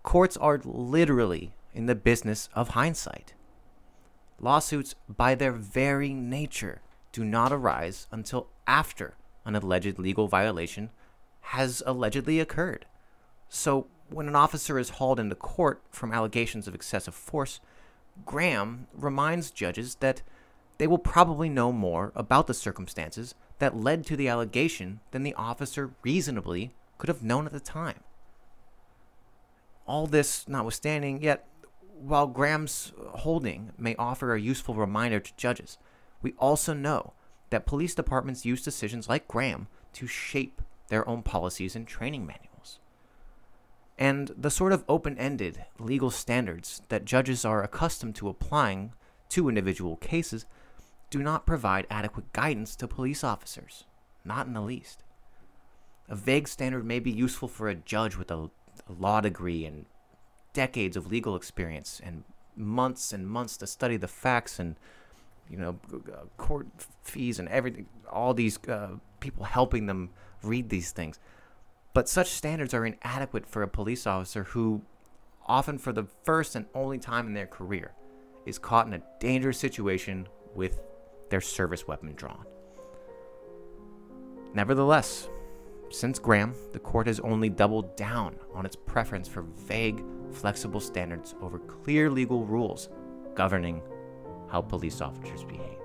courts 0.02 0.36
are 0.36 0.60
literally 0.64 1.52
in 1.72 1.86
the 1.86 1.94
business 1.94 2.48
of 2.52 2.70
hindsight. 2.70 3.34
Lawsuits, 4.40 4.96
by 5.08 5.36
their 5.36 5.52
very 5.52 6.12
nature, 6.12 6.82
do 7.12 7.24
not 7.24 7.52
arise 7.52 8.08
until 8.10 8.48
after 8.66 9.14
an 9.44 9.54
alleged 9.54 10.00
legal 10.00 10.26
violation 10.26 10.90
has 11.42 11.80
allegedly 11.86 12.40
occurred. 12.40 12.86
So, 13.48 13.86
when 14.08 14.26
an 14.26 14.34
officer 14.34 14.80
is 14.80 14.90
hauled 14.98 15.20
into 15.20 15.36
court 15.36 15.80
from 15.90 16.12
allegations 16.12 16.66
of 16.66 16.74
excessive 16.74 17.14
force, 17.14 17.60
Graham 18.26 18.88
reminds 18.92 19.52
judges 19.52 19.94
that 20.00 20.22
they 20.80 20.86
will 20.86 20.96
probably 20.96 21.50
know 21.50 21.70
more 21.70 22.10
about 22.16 22.46
the 22.46 22.54
circumstances 22.54 23.34
that 23.58 23.76
led 23.76 24.02
to 24.06 24.16
the 24.16 24.28
allegation 24.28 24.98
than 25.10 25.22
the 25.22 25.34
officer 25.34 25.90
reasonably 26.02 26.72
could 26.96 27.08
have 27.08 27.22
known 27.22 27.44
at 27.44 27.52
the 27.52 27.60
time. 27.60 28.00
All 29.86 30.06
this 30.06 30.48
notwithstanding, 30.48 31.20
yet 31.20 31.46
while 32.00 32.26
Graham's 32.26 32.94
holding 33.10 33.72
may 33.76 33.94
offer 33.96 34.32
a 34.32 34.40
useful 34.40 34.74
reminder 34.74 35.20
to 35.20 35.36
judges, 35.36 35.76
we 36.22 36.32
also 36.38 36.72
know 36.72 37.12
that 37.50 37.66
police 37.66 37.94
departments 37.94 38.46
use 38.46 38.62
decisions 38.62 39.06
like 39.06 39.28
Graham 39.28 39.68
to 39.92 40.06
shape 40.06 40.62
their 40.88 41.06
own 41.06 41.22
policies 41.22 41.76
and 41.76 41.86
training 41.86 42.24
manuals. 42.24 42.78
And 43.98 44.28
the 44.28 44.50
sort 44.50 44.72
of 44.72 44.86
open 44.88 45.18
ended 45.18 45.62
legal 45.78 46.10
standards 46.10 46.80
that 46.88 47.04
judges 47.04 47.44
are 47.44 47.62
accustomed 47.62 48.14
to 48.14 48.30
applying 48.30 48.94
to 49.28 49.50
individual 49.50 49.96
cases 49.96 50.46
do 51.10 51.22
not 51.22 51.46
provide 51.46 51.86
adequate 51.90 52.32
guidance 52.32 52.74
to 52.76 52.88
police 52.88 53.22
officers. 53.22 53.84
not 54.24 54.46
in 54.46 54.52
the 54.52 54.60
least. 54.60 55.02
A 56.08 56.14
vague 56.14 56.46
standard 56.46 56.84
may 56.84 56.98
be 56.98 57.10
useful 57.10 57.48
for 57.48 57.68
a 57.68 57.74
judge 57.74 58.16
with 58.16 58.30
a, 58.30 58.50
a 58.88 58.92
law 58.98 59.20
degree 59.20 59.64
and 59.64 59.86
decades 60.52 60.96
of 60.96 61.10
legal 61.10 61.36
experience 61.36 62.00
and 62.04 62.24
months 62.56 63.12
and 63.12 63.28
months 63.28 63.56
to 63.56 63.66
study 63.66 63.96
the 63.96 64.08
facts 64.08 64.58
and 64.58 64.76
you 65.48 65.56
know 65.56 65.78
court 66.36 66.66
fees 67.02 67.38
and 67.38 67.48
everything 67.48 67.86
all 68.10 68.34
these 68.34 68.58
uh, 68.68 68.90
people 69.20 69.44
helping 69.44 69.86
them 69.86 70.10
read 70.42 70.68
these 70.68 70.90
things 70.90 71.18
but 71.94 72.08
such 72.08 72.28
standards 72.28 72.74
are 72.74 72.84
inadequate 72.84 73.46
for 73.46 73.62
a 73.62 73.68
police 73.68 74.06
officer 74.06 74.44
who 74.44 74.82
often 75.46 75.78
for 75.78 75.92
the 75.92 76.06
first 76.24 76.54
and 76.56 76.66
only 76.74 76.98
time 76.98 77.26
in 77.26 77.34
their 77.34 77.46
career 77.46 77.92
is 78.44 78.58
caught 78.58 78.86
in 78.86 78.92
a 78.92 79.02
dangerous 79.20 79.58
situation 79.58 80.26
with 80.54 80.80
their 81.30 81.40
service 81.40 81.86
weapon 81.86 82.12
drawn 82.14 82.44
nevertheless 84.54 85.28
since 85.90 86.18
graham 86.18 86.54
the 86.72 86.78
court 86.78 87.06
has 87.06 87.20
only 87.20 87.48
doubled 87.48 87.96
down 87.96 88.36
on 88.54 88.66
its 88.66 88.76
preference 88.76 89.26
for 89.26 89.42
vague 89.42 90.02
flexible 90.32 90.80
standards 90.80 91.34
over 91.42 91.58
clear 91.58 92.10
legal 92.10 92.44
rules 92.44 92.88
governing 93.34 93.80
how 94.50 94.60
police 94.60 95.00
officers 95.00 95.44
behave. 95.44 95.78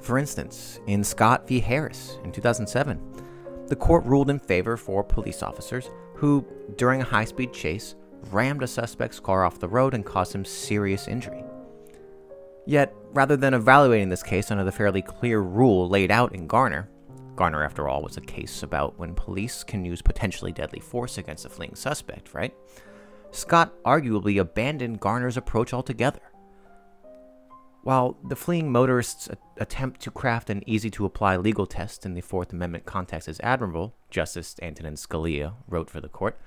For 0.00 0.18
instance, 0.18 0.80
in 0.86 1.04
Scott 1.04 1.46
v. 1.46 1.60
Harris 1.60 2.18
in 2.24 2.32
2007, 2.32 3.00
the 3.72 3.76
court 3.76 4.04
ruled 4.04 4.28
in 4.28 4.38
favor 4.38 4.76
for 4.76 5.02
police 5.02 5.42
officers 5.42 5.88
who, 6.14 6.46
during 6.76 7.00
a 7.00 7.04
high 7.04 7.24
speed 7.24 7.54
chase, 7.54 7.94
rammed 8.30 8.62
a 8.62 8.66
suspect's 8.66 9.18
car 9.18 9.46
off 9.46 9.60
the 9.60 9.66
road 9.66 9.94
and 9.94 10.04
caused 10.04 10.34
him 10.34 10.44
serious 10.44 11.08
injury. 11.08 11.42
Yet, 12.66 12.94
rather 13.14 13.34
than 13.34 13.54
evaluating 13.54 14.10
this 14.10 14.22
case 14.22 14.50
under 14.50 14.62
the 14.62 14.72
fairly 14.72 15.00
clear 15.00 15.40
rule 15.40 15.88
laid 15.88 16.10
out 16.10 16.34
in 16.34 16.46
Garner, 16.46 16.90
Garner, 17.34 17.64
after 17.64 17.88
all, 17.88 18.02
was 18.02 18.18
a 18.18 18.20
case 18.20 18.62
about 18.62 18.98
when 18.98 19.14
police 19.14 19.64
can 19.64 19.86
use 19.86 20.02
potentially 20.02 20.52
deadly 20.52 20.80
force 20.80 21.16
against 21.16 21.46
a 21.46 21.48
fleeing 21.48 21.74
suspect, 21.74 22.34
right? 22.34 22.52
Scott 23.30 23.72
arguably 23.84 24.38
abandoned 24.38 25.00
Garner's 25.00 25.38
approach 25.38 25.72
altogether. 25.72 26.20
While 27.82 28.16
the 28.22 28.36
fleeing 28.36 28.70
motorist's 28.70 29.28
attempt 29.56 30.00
to 30.02 30.10
craft 30.12 30.50
an 30.50 30.62
easy 30.66 30.88
to 30.90 31.04
apply 31.04 31.36
legal 31.36 31.66
test 31.66 32.06
in 32.06 32.14
the 32.14 32.20
Fourth 32.20 32.52
Amendment 32.52 32.86
context 32.86 33.28
is 33.28 33.40
admirable, 33.42 33.92
Justice 34.08 34.54
Antonin 34.62 34.94
Scalia 34.94 35.54
wrote 35.66 35.90
for 35.90 36.00
the 36.00 36.08
court. 36.08 36.38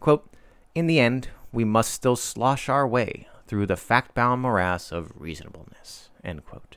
Quote, 0.00 0.30
In 0.74 0.86
the 0.86 1.00
end, 1.00 1.28
we 1.50 1.64
must 1.64 1.94
still 1.94 2.16
slosh 2.16 2.68
our 2.68 2.86
way 2.86 3.26
through 3.46 3.64
the 3.66 3.76
fact 3.76 4.14
bound 4.14 4.42
morass 4.42 4.92
of 4.92 5.12
reasonableness. 5.14 6.10
End 6.22 6.44
quote. 6.44 6.76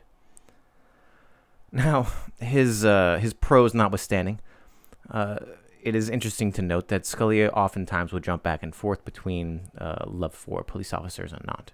Now, 1.71 2.07
his, 2.39 2.85
uh, 2.85 3.19
his 3.21 3.33
prose 3.33 3.73
notwithstanding, 3.73 4.39
uh, 5.11 5.39
it 5.83 5.93
is 5.93 6.09
interesting 6.09 6.53
to 6.53 6.61
note 6.61 6.87
that 6.87 7.03
Scalia 7.03 7.51
oftentimes 7.53 8.13
will 8.13 8.21
jump 8.21 8.43
back 8.43 8.63
and 8.63 8.73
forth 8.73 9.03
between 9.03 9.71
uh, 9.77 10.05
love 10.07 10.33
for 10.33 10.63
police 10.63 10.93
officers 10.93 11.33
and 11.33 11.43
not. 11.45 11.73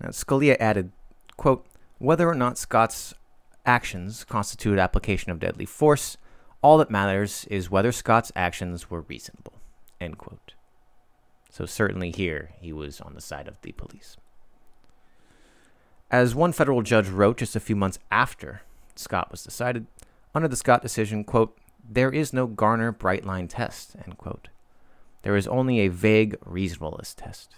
Now, 0.00 0.08
Scalia 0.08 0.56
added, 0.58 0.92
quote, 1.36 1.66
whether 1.98 2.28
or 2.28 2.34
not 2.34 2.58
Scott's 2.58 3.14
actions 3.66 4.24
constitute 4.24 4.78
application 4.78 5.30
of 5.30 5.38
deadly 5.38 5.66
force, 5.66 6.16
all 6.62 6.78
that 6.78 6.90
matters 6.90 7.44
is 7.50 7.70
whether 7.70 7.92
Scott's 7.92 8.32
actions 8.34 8.90
were 8.90 9.02
reasonable, 9.02 9.54
end 10.00 10.18
quote. 10.18 10.54
So 11.50 11.66
certainly 11.66 12.10
here 12.10 12.52
he 12.60 12.72
was 12.72 13.00
on 13.00 13.14
the 13.14 13.20
side 13.20 13.48
of 13.48 13.60
the 13.62 13.72
police. 13.72 14.16
As 16.10 16.34
one 16.34 16.52
federal 16.52 16.82
judge 16.82 17.08
wrote 17.08 17.38
just 17.38 17.54
a 17.54 17.60
few 17.60 17.76
months 17.76 17.98
after 18.10 18.62
Scott 18.96 19.30
was 19.30 19.44
decided, 19.44 19.86
under 20.34 20.48
the 20.48 20.56
Scott 20.56 20.82
decision, 20.82 21.24
quote, 21.24 21.56
there 21.88 22.10
is 22.10 22.32
no 22.32 22.46
Garner 22.46 22.92
bright 22.92 23.24
line 23.24 23.48
test, 23.48 23.96
end 24.04 24.16
quote. 24.18 24.48
There 25.22 25.36
is 25.36 25.48
only 25.48 25.80
a 25.80 25.88
vague 25.88 26.36
reasonableness 26.44 27.14
test. 27.14 27.56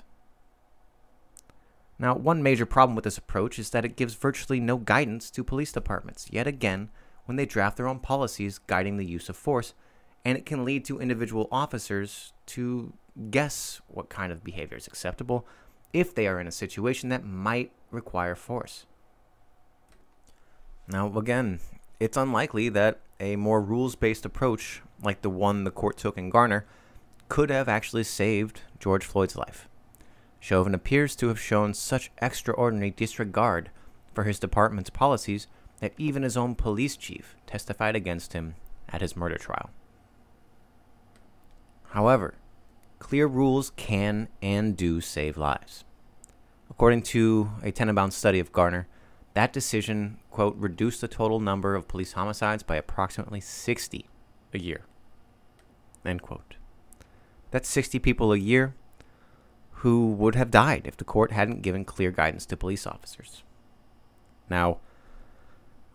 Now, 2.03 2.17
one 2.17 2.43
major 2.43 2.67
problem 2.67 2.97
with 2.97 3.05
this 3.05 3.17
approach 3.17 3.61
is 3.61 3.71
that 3.71 3.85
it 3.85 3.95
gives 3.95 4.15
virtually 4.15 4.59
no 4.59 4.77
guidance 4.77 5.31
to 5.31 5.45
police 5.45 5.71
departments, 5.71 6.27
yet 6.33 6.49
again, 6.49 6.91
when 7.27 7.37
they 7.37 7.47
draft 7.47 7.77
their 7.77 7.87
own 7.87 8.01
policies 8.01 8.59
guiding 8.59 8.97
the 8.97 9.07
use 9.07 9.29
of 9.29 9.37
force, 9.37 9.73
and 10.25 10.37
it 10.37 10.45
can 10.45 10.65
lead 10.65 10.85
to 10.87 10.99
individual 10.99 11.47
officers 11.53 12.33
to 12.47 12.93
guess 13.31 13.81
what 13.87 14.09
kind 14.09 14.33
of 14.33 14.43
behavior 14.43 14.77
is 14.77 14.89
acceptable 14.89 15.47
if 15.93 16.13
they 16.13 16.27
are 16.27 16.41
in 16.41 16.49
a 16.49 16.51
situation 16.51 17.09
that 17.11 17.25
might 17.25 17.71
require 17.93 18.35
force. 18.35 18.85
Now, 20.89 21.17
again, 21.17 21.61
it's 22.01 22.17
unlikely 22.17 22.69
that 22.71 22.99
a 23.21 23.37
more 23.37 23.63
rules 23.63 23.95
based 23.95 24.25
approach, 24.25 24.83
like 25.05 25.23
the 25.23 25.31
one 25.31 25.63
the 25.63 25.71
court 25.71 25.99
took 25.99 26.19
in 26.19 26.31
Garner, 26.31 26.67
could 27.29 27.51
have 27.51 27.69
actually 27.69 28.03
saved 28.03 28.63
George 28.81 29.05
Floyd's 29.05 29.37
life. 29.37 29.69
Chauvin 30.43 30.75
appears 30.75 31.15
to 31.15 31.29
have 31.29 31.39
shown 31.39 31.73
such 31.73 32.11
extraordinary 32.21 32.91
disregard 32.91 33.71
for 34.13 34.25
his 34.25 34.41
department's 34.41 34.91
policies 34.91 35.47
that 35.79 35.95
even 35.97 36.25
his 36.25 36.37
own 36.37 36.57
police 36.57 36.97
chief 36.97 37.37
testified 37.47 37.95
against 37.95 38.33
him 38.33 38.57
at 38.89 39.01
his 39.01 39.17
murder 39.17 39.39
trial. 39.39 39.71
However, 41.91 42.35
clear 42.99 43.29
rules 43.29 43.71
can 43.77 44.27
and 44.43 44.77
do 44.77 45.01
save 45.01 45.37
lives. 45.37 45.85
According 46.69 47.03
to 47.03 47.53
a 47.63 47.71
Tennenbaum 47.71 48.11
study 48.11 48.41
of 48.41 48.51
Garner, 48.51 48.89
that 49.35 49.53
decision, 49.53 50.19
quote, 50.33 50.57
reduced 50.57 51.03
the 51.03 51.09
total 51.09 51.39
number 51.39 51.77
of 51.77 51.87
police 51.87 52.15
homicides 52.15 52.65
by 52.65 52.75
approximately 52.75 53.41
60 53.41 54.07
a 54.53 54.59
year, 54.59 54.81
end 56.05 56.21
quote. 56.21 56.57
That's 57.53 57.69
60 57.69 58.01
people 58.01 58.33
a 58.33 58.39
year 58.39 58.75
who 59.83 60.13
would 60.13 60.37
have 60.37 60.49
died 60.49 60.83
if 60.85 60.97
the 60.97 61.03
court 61.05 61.33
hadn't 61.33 61.61
given 61.61 61.85
clear 61.85 62.13
guidance 62.13 62.47
to 62.47 62.57
police 62.57 62.87
officers. 62.87 63.43
Now, 64.49 64.79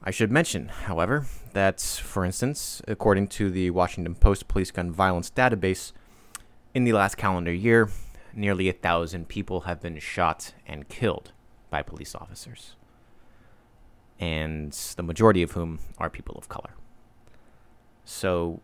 I 0.04 0.12
should 0.12 0.30
mention, 0.30 0.67
however, 0.67 1.26
that, 1.54 1.80
for 1.80 2.26
instance, 2.26 2.82
according 2.86 3.30
to 3.30 3.50
the 3.50 3.69
Washington 3.69 4.13
Post 4.13 4.50
Police 4.50 4.71
Gun 4.71 4.91
Violence 4.91 5.32
Database, 5.32 5.93
in 6.73 6.84
the 6.84 6.91
last 6.91 7.15
calendar 7.15 7.54
year, 7.54 7.89
nearly 8.34 8.67
a 8.67 8.73
thousand 8.73 9.30
people 9.30 9.62
have 9.62 9.82
been 9.82 10.00
shot 10.00 10.54
and 10.65 10.89
killed 10.89 11.32
by 11.69 11.82
police 11.82 12.13
officers, 12.13 12.76
and 14.19 14.73
the 14.97 15.04
majority 15.04 15.41
of 15.41 15.52
whom 15.52 15.80
are 15.97 16.10
people 16.10 16.36
of 16.38 16.50
color. 16.50 16.71
So, 18.04 18.60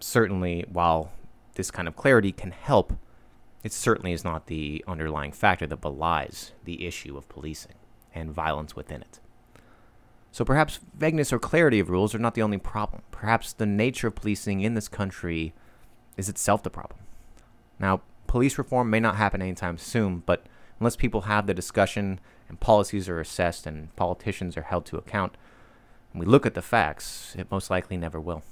certainly, 0.00 0.66
while 0.70 1.12
this 1.54 1.70
kind 1.70 1.88
of 1.88 1.96
clarity 1.96 2.30
can 2.30 2.50
help, 2.50 2.92
it 3.62 3.72
certainly 3.72 4.12
is 4.12 4.24
not 4.24 4.46
the 4.46 4.84
underlying 4.86 5.32
factor 5.32 5.66
that 5.66 5.80
belies 5.80 6.52
the 6.64 6.86
issue 6.86 7.16
of 7.16 7.28
policing 7.28 7.74
and 8.14 8.32
violence 8.32 8.74
within 8.74 9.02
it. 9.02 9.20
So 10.32 10.44
perhaps 10.44 10.80
vagueness 10.96 11.32
or 11.32 11.38
clarity 11.38 11.80
of 11.80 11.90
rules 11.90 12.14
are 12.14 12.18
not 12.20 12.34
the 12.34 12.42
only 12.42 12.58
problem. 12.58 13.02
Perhaps 13.10 13.52
the 13.52 13.66
nature 13.66 14.06
of 14.06 14.14
policing 14.14 14.60
in 14.60 14.74
this 14.74 14.88
country 14.88 15.52
is 16.16 16.28
itself 16.28 16.62
the 16.62 16.70
problem. 16.70 17.00
Now, 17.78 18.02
police 18.26 18.58
reform 18.58 18.90
may 18.90 19.00
not 19.00 19.16
happen 19.16 19.42
anytime 19.42 19.76
soon, 19.76 20.22
but 20.24 20.46
unless 20.78 20.96
people 20.96 21.22
have 21.22 21.46
the 21.46 21.54
discussion 21.54 22.20
and 22.48 22.60
policies 22.60 23.08
are 23.08 23.20
assessed 23.20 23.66
and 23.66 23.94
politicians 23.96 24.56
are 24.56 24.62
held 24.62 24.86
to 24.86 24.96
account, 24.96 25.36
and 26.12 26.20
we 26.20 26.26
look 26.26 26.46
at 26.46 26.54
the 26.54 26.62
facts, 26.62 27.34
it 27.38 27.50
most 27.50 27.70
likely 27.70 27.96
never 27.96 28.20
will. 28.20 28.42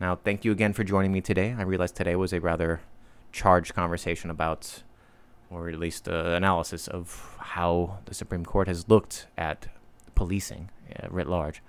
Now, 0.00 0.16
thank 0.16 0.46
you 0.46 0.52
again 0.52 0.72
for 0.72 0.82
joining 0.82 1.12
me 1.12 1.20
today. 1.20 1.54
I 1.56 1.62
realize 1.62 1.92
today 1.92 2.16
was 2.16 2.32
a 2.32 2.40
rather 2.40 2.80
charged 3.32 3.74
conversation 3.74 4.30
about, 4.30 4.82
or 5.50 5.68
at 5.68 5.78
least 5.78 6.08
uh, 6.08 6.30
analysis 6.30 6.88
of 6.88 7.36
how 7.38 7.98
the 8.06 8.14
Supreme 8.14 8.44
Court 8.44 8.66
has 8.66 8.88
looked 8.88 9.26
at 9.36 9.68
policing 10.14 10.70
uh, 10.96 11.06
writ 11.10 11.28
large. 11.28 11.62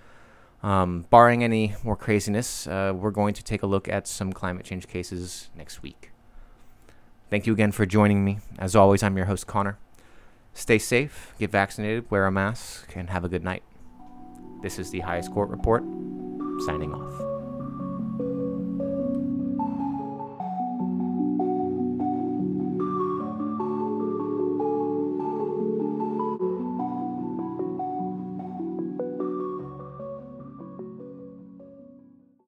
Um, 0.64 1.08
barring 1.10 1.44
any 1.44 1.76
more 1.84 1.98
craziness, 1.98 2.68
uh, 2.68 2.94
we're 2.96 3.12
going 3.12 3.34
to 3.34 3.44
take 3.44 3.64
a 3.64 3.68
look 3.68 3.90
at 3.90 4.08
some 4.08 4.32
climate 4.32 4.66
change 4.66 4.88
cases 4.88 5.50
next 5.54 5.82
week. 5.82 6.12
Thank 7.30 7.46
you 7.46 7.52
again 7.52 7.74
for 7.74 7.86
joining 7.86 8.24
me. 8.24 8.40
As 8.58 8.78
always, 8.78 9.04
I'm 9.04 9.18
your 9.18 9.26
host, 9.26 9.46
Conor. 9.46 9.78
Stay 10.54 10.80
safe, 10.80 11.34
get 11.38 11.50
vaccinated, 11.50 12.10
wear 12.10 12.26
a 12.28 12.32
mask, 12.32 12.94
and 12.96 13.10
have 13.10 13.26
a 13.26 13.30
good 13.30 13.44
night. 13.44 13.64
This 14.62 14.80
is 14.80 14.92
the 14.92 15.00
Highest 15.00 15.32
Court 15.34 15.50
Report, 15.50 15.84
signing 16.66 16.94
off. 16.94 17.31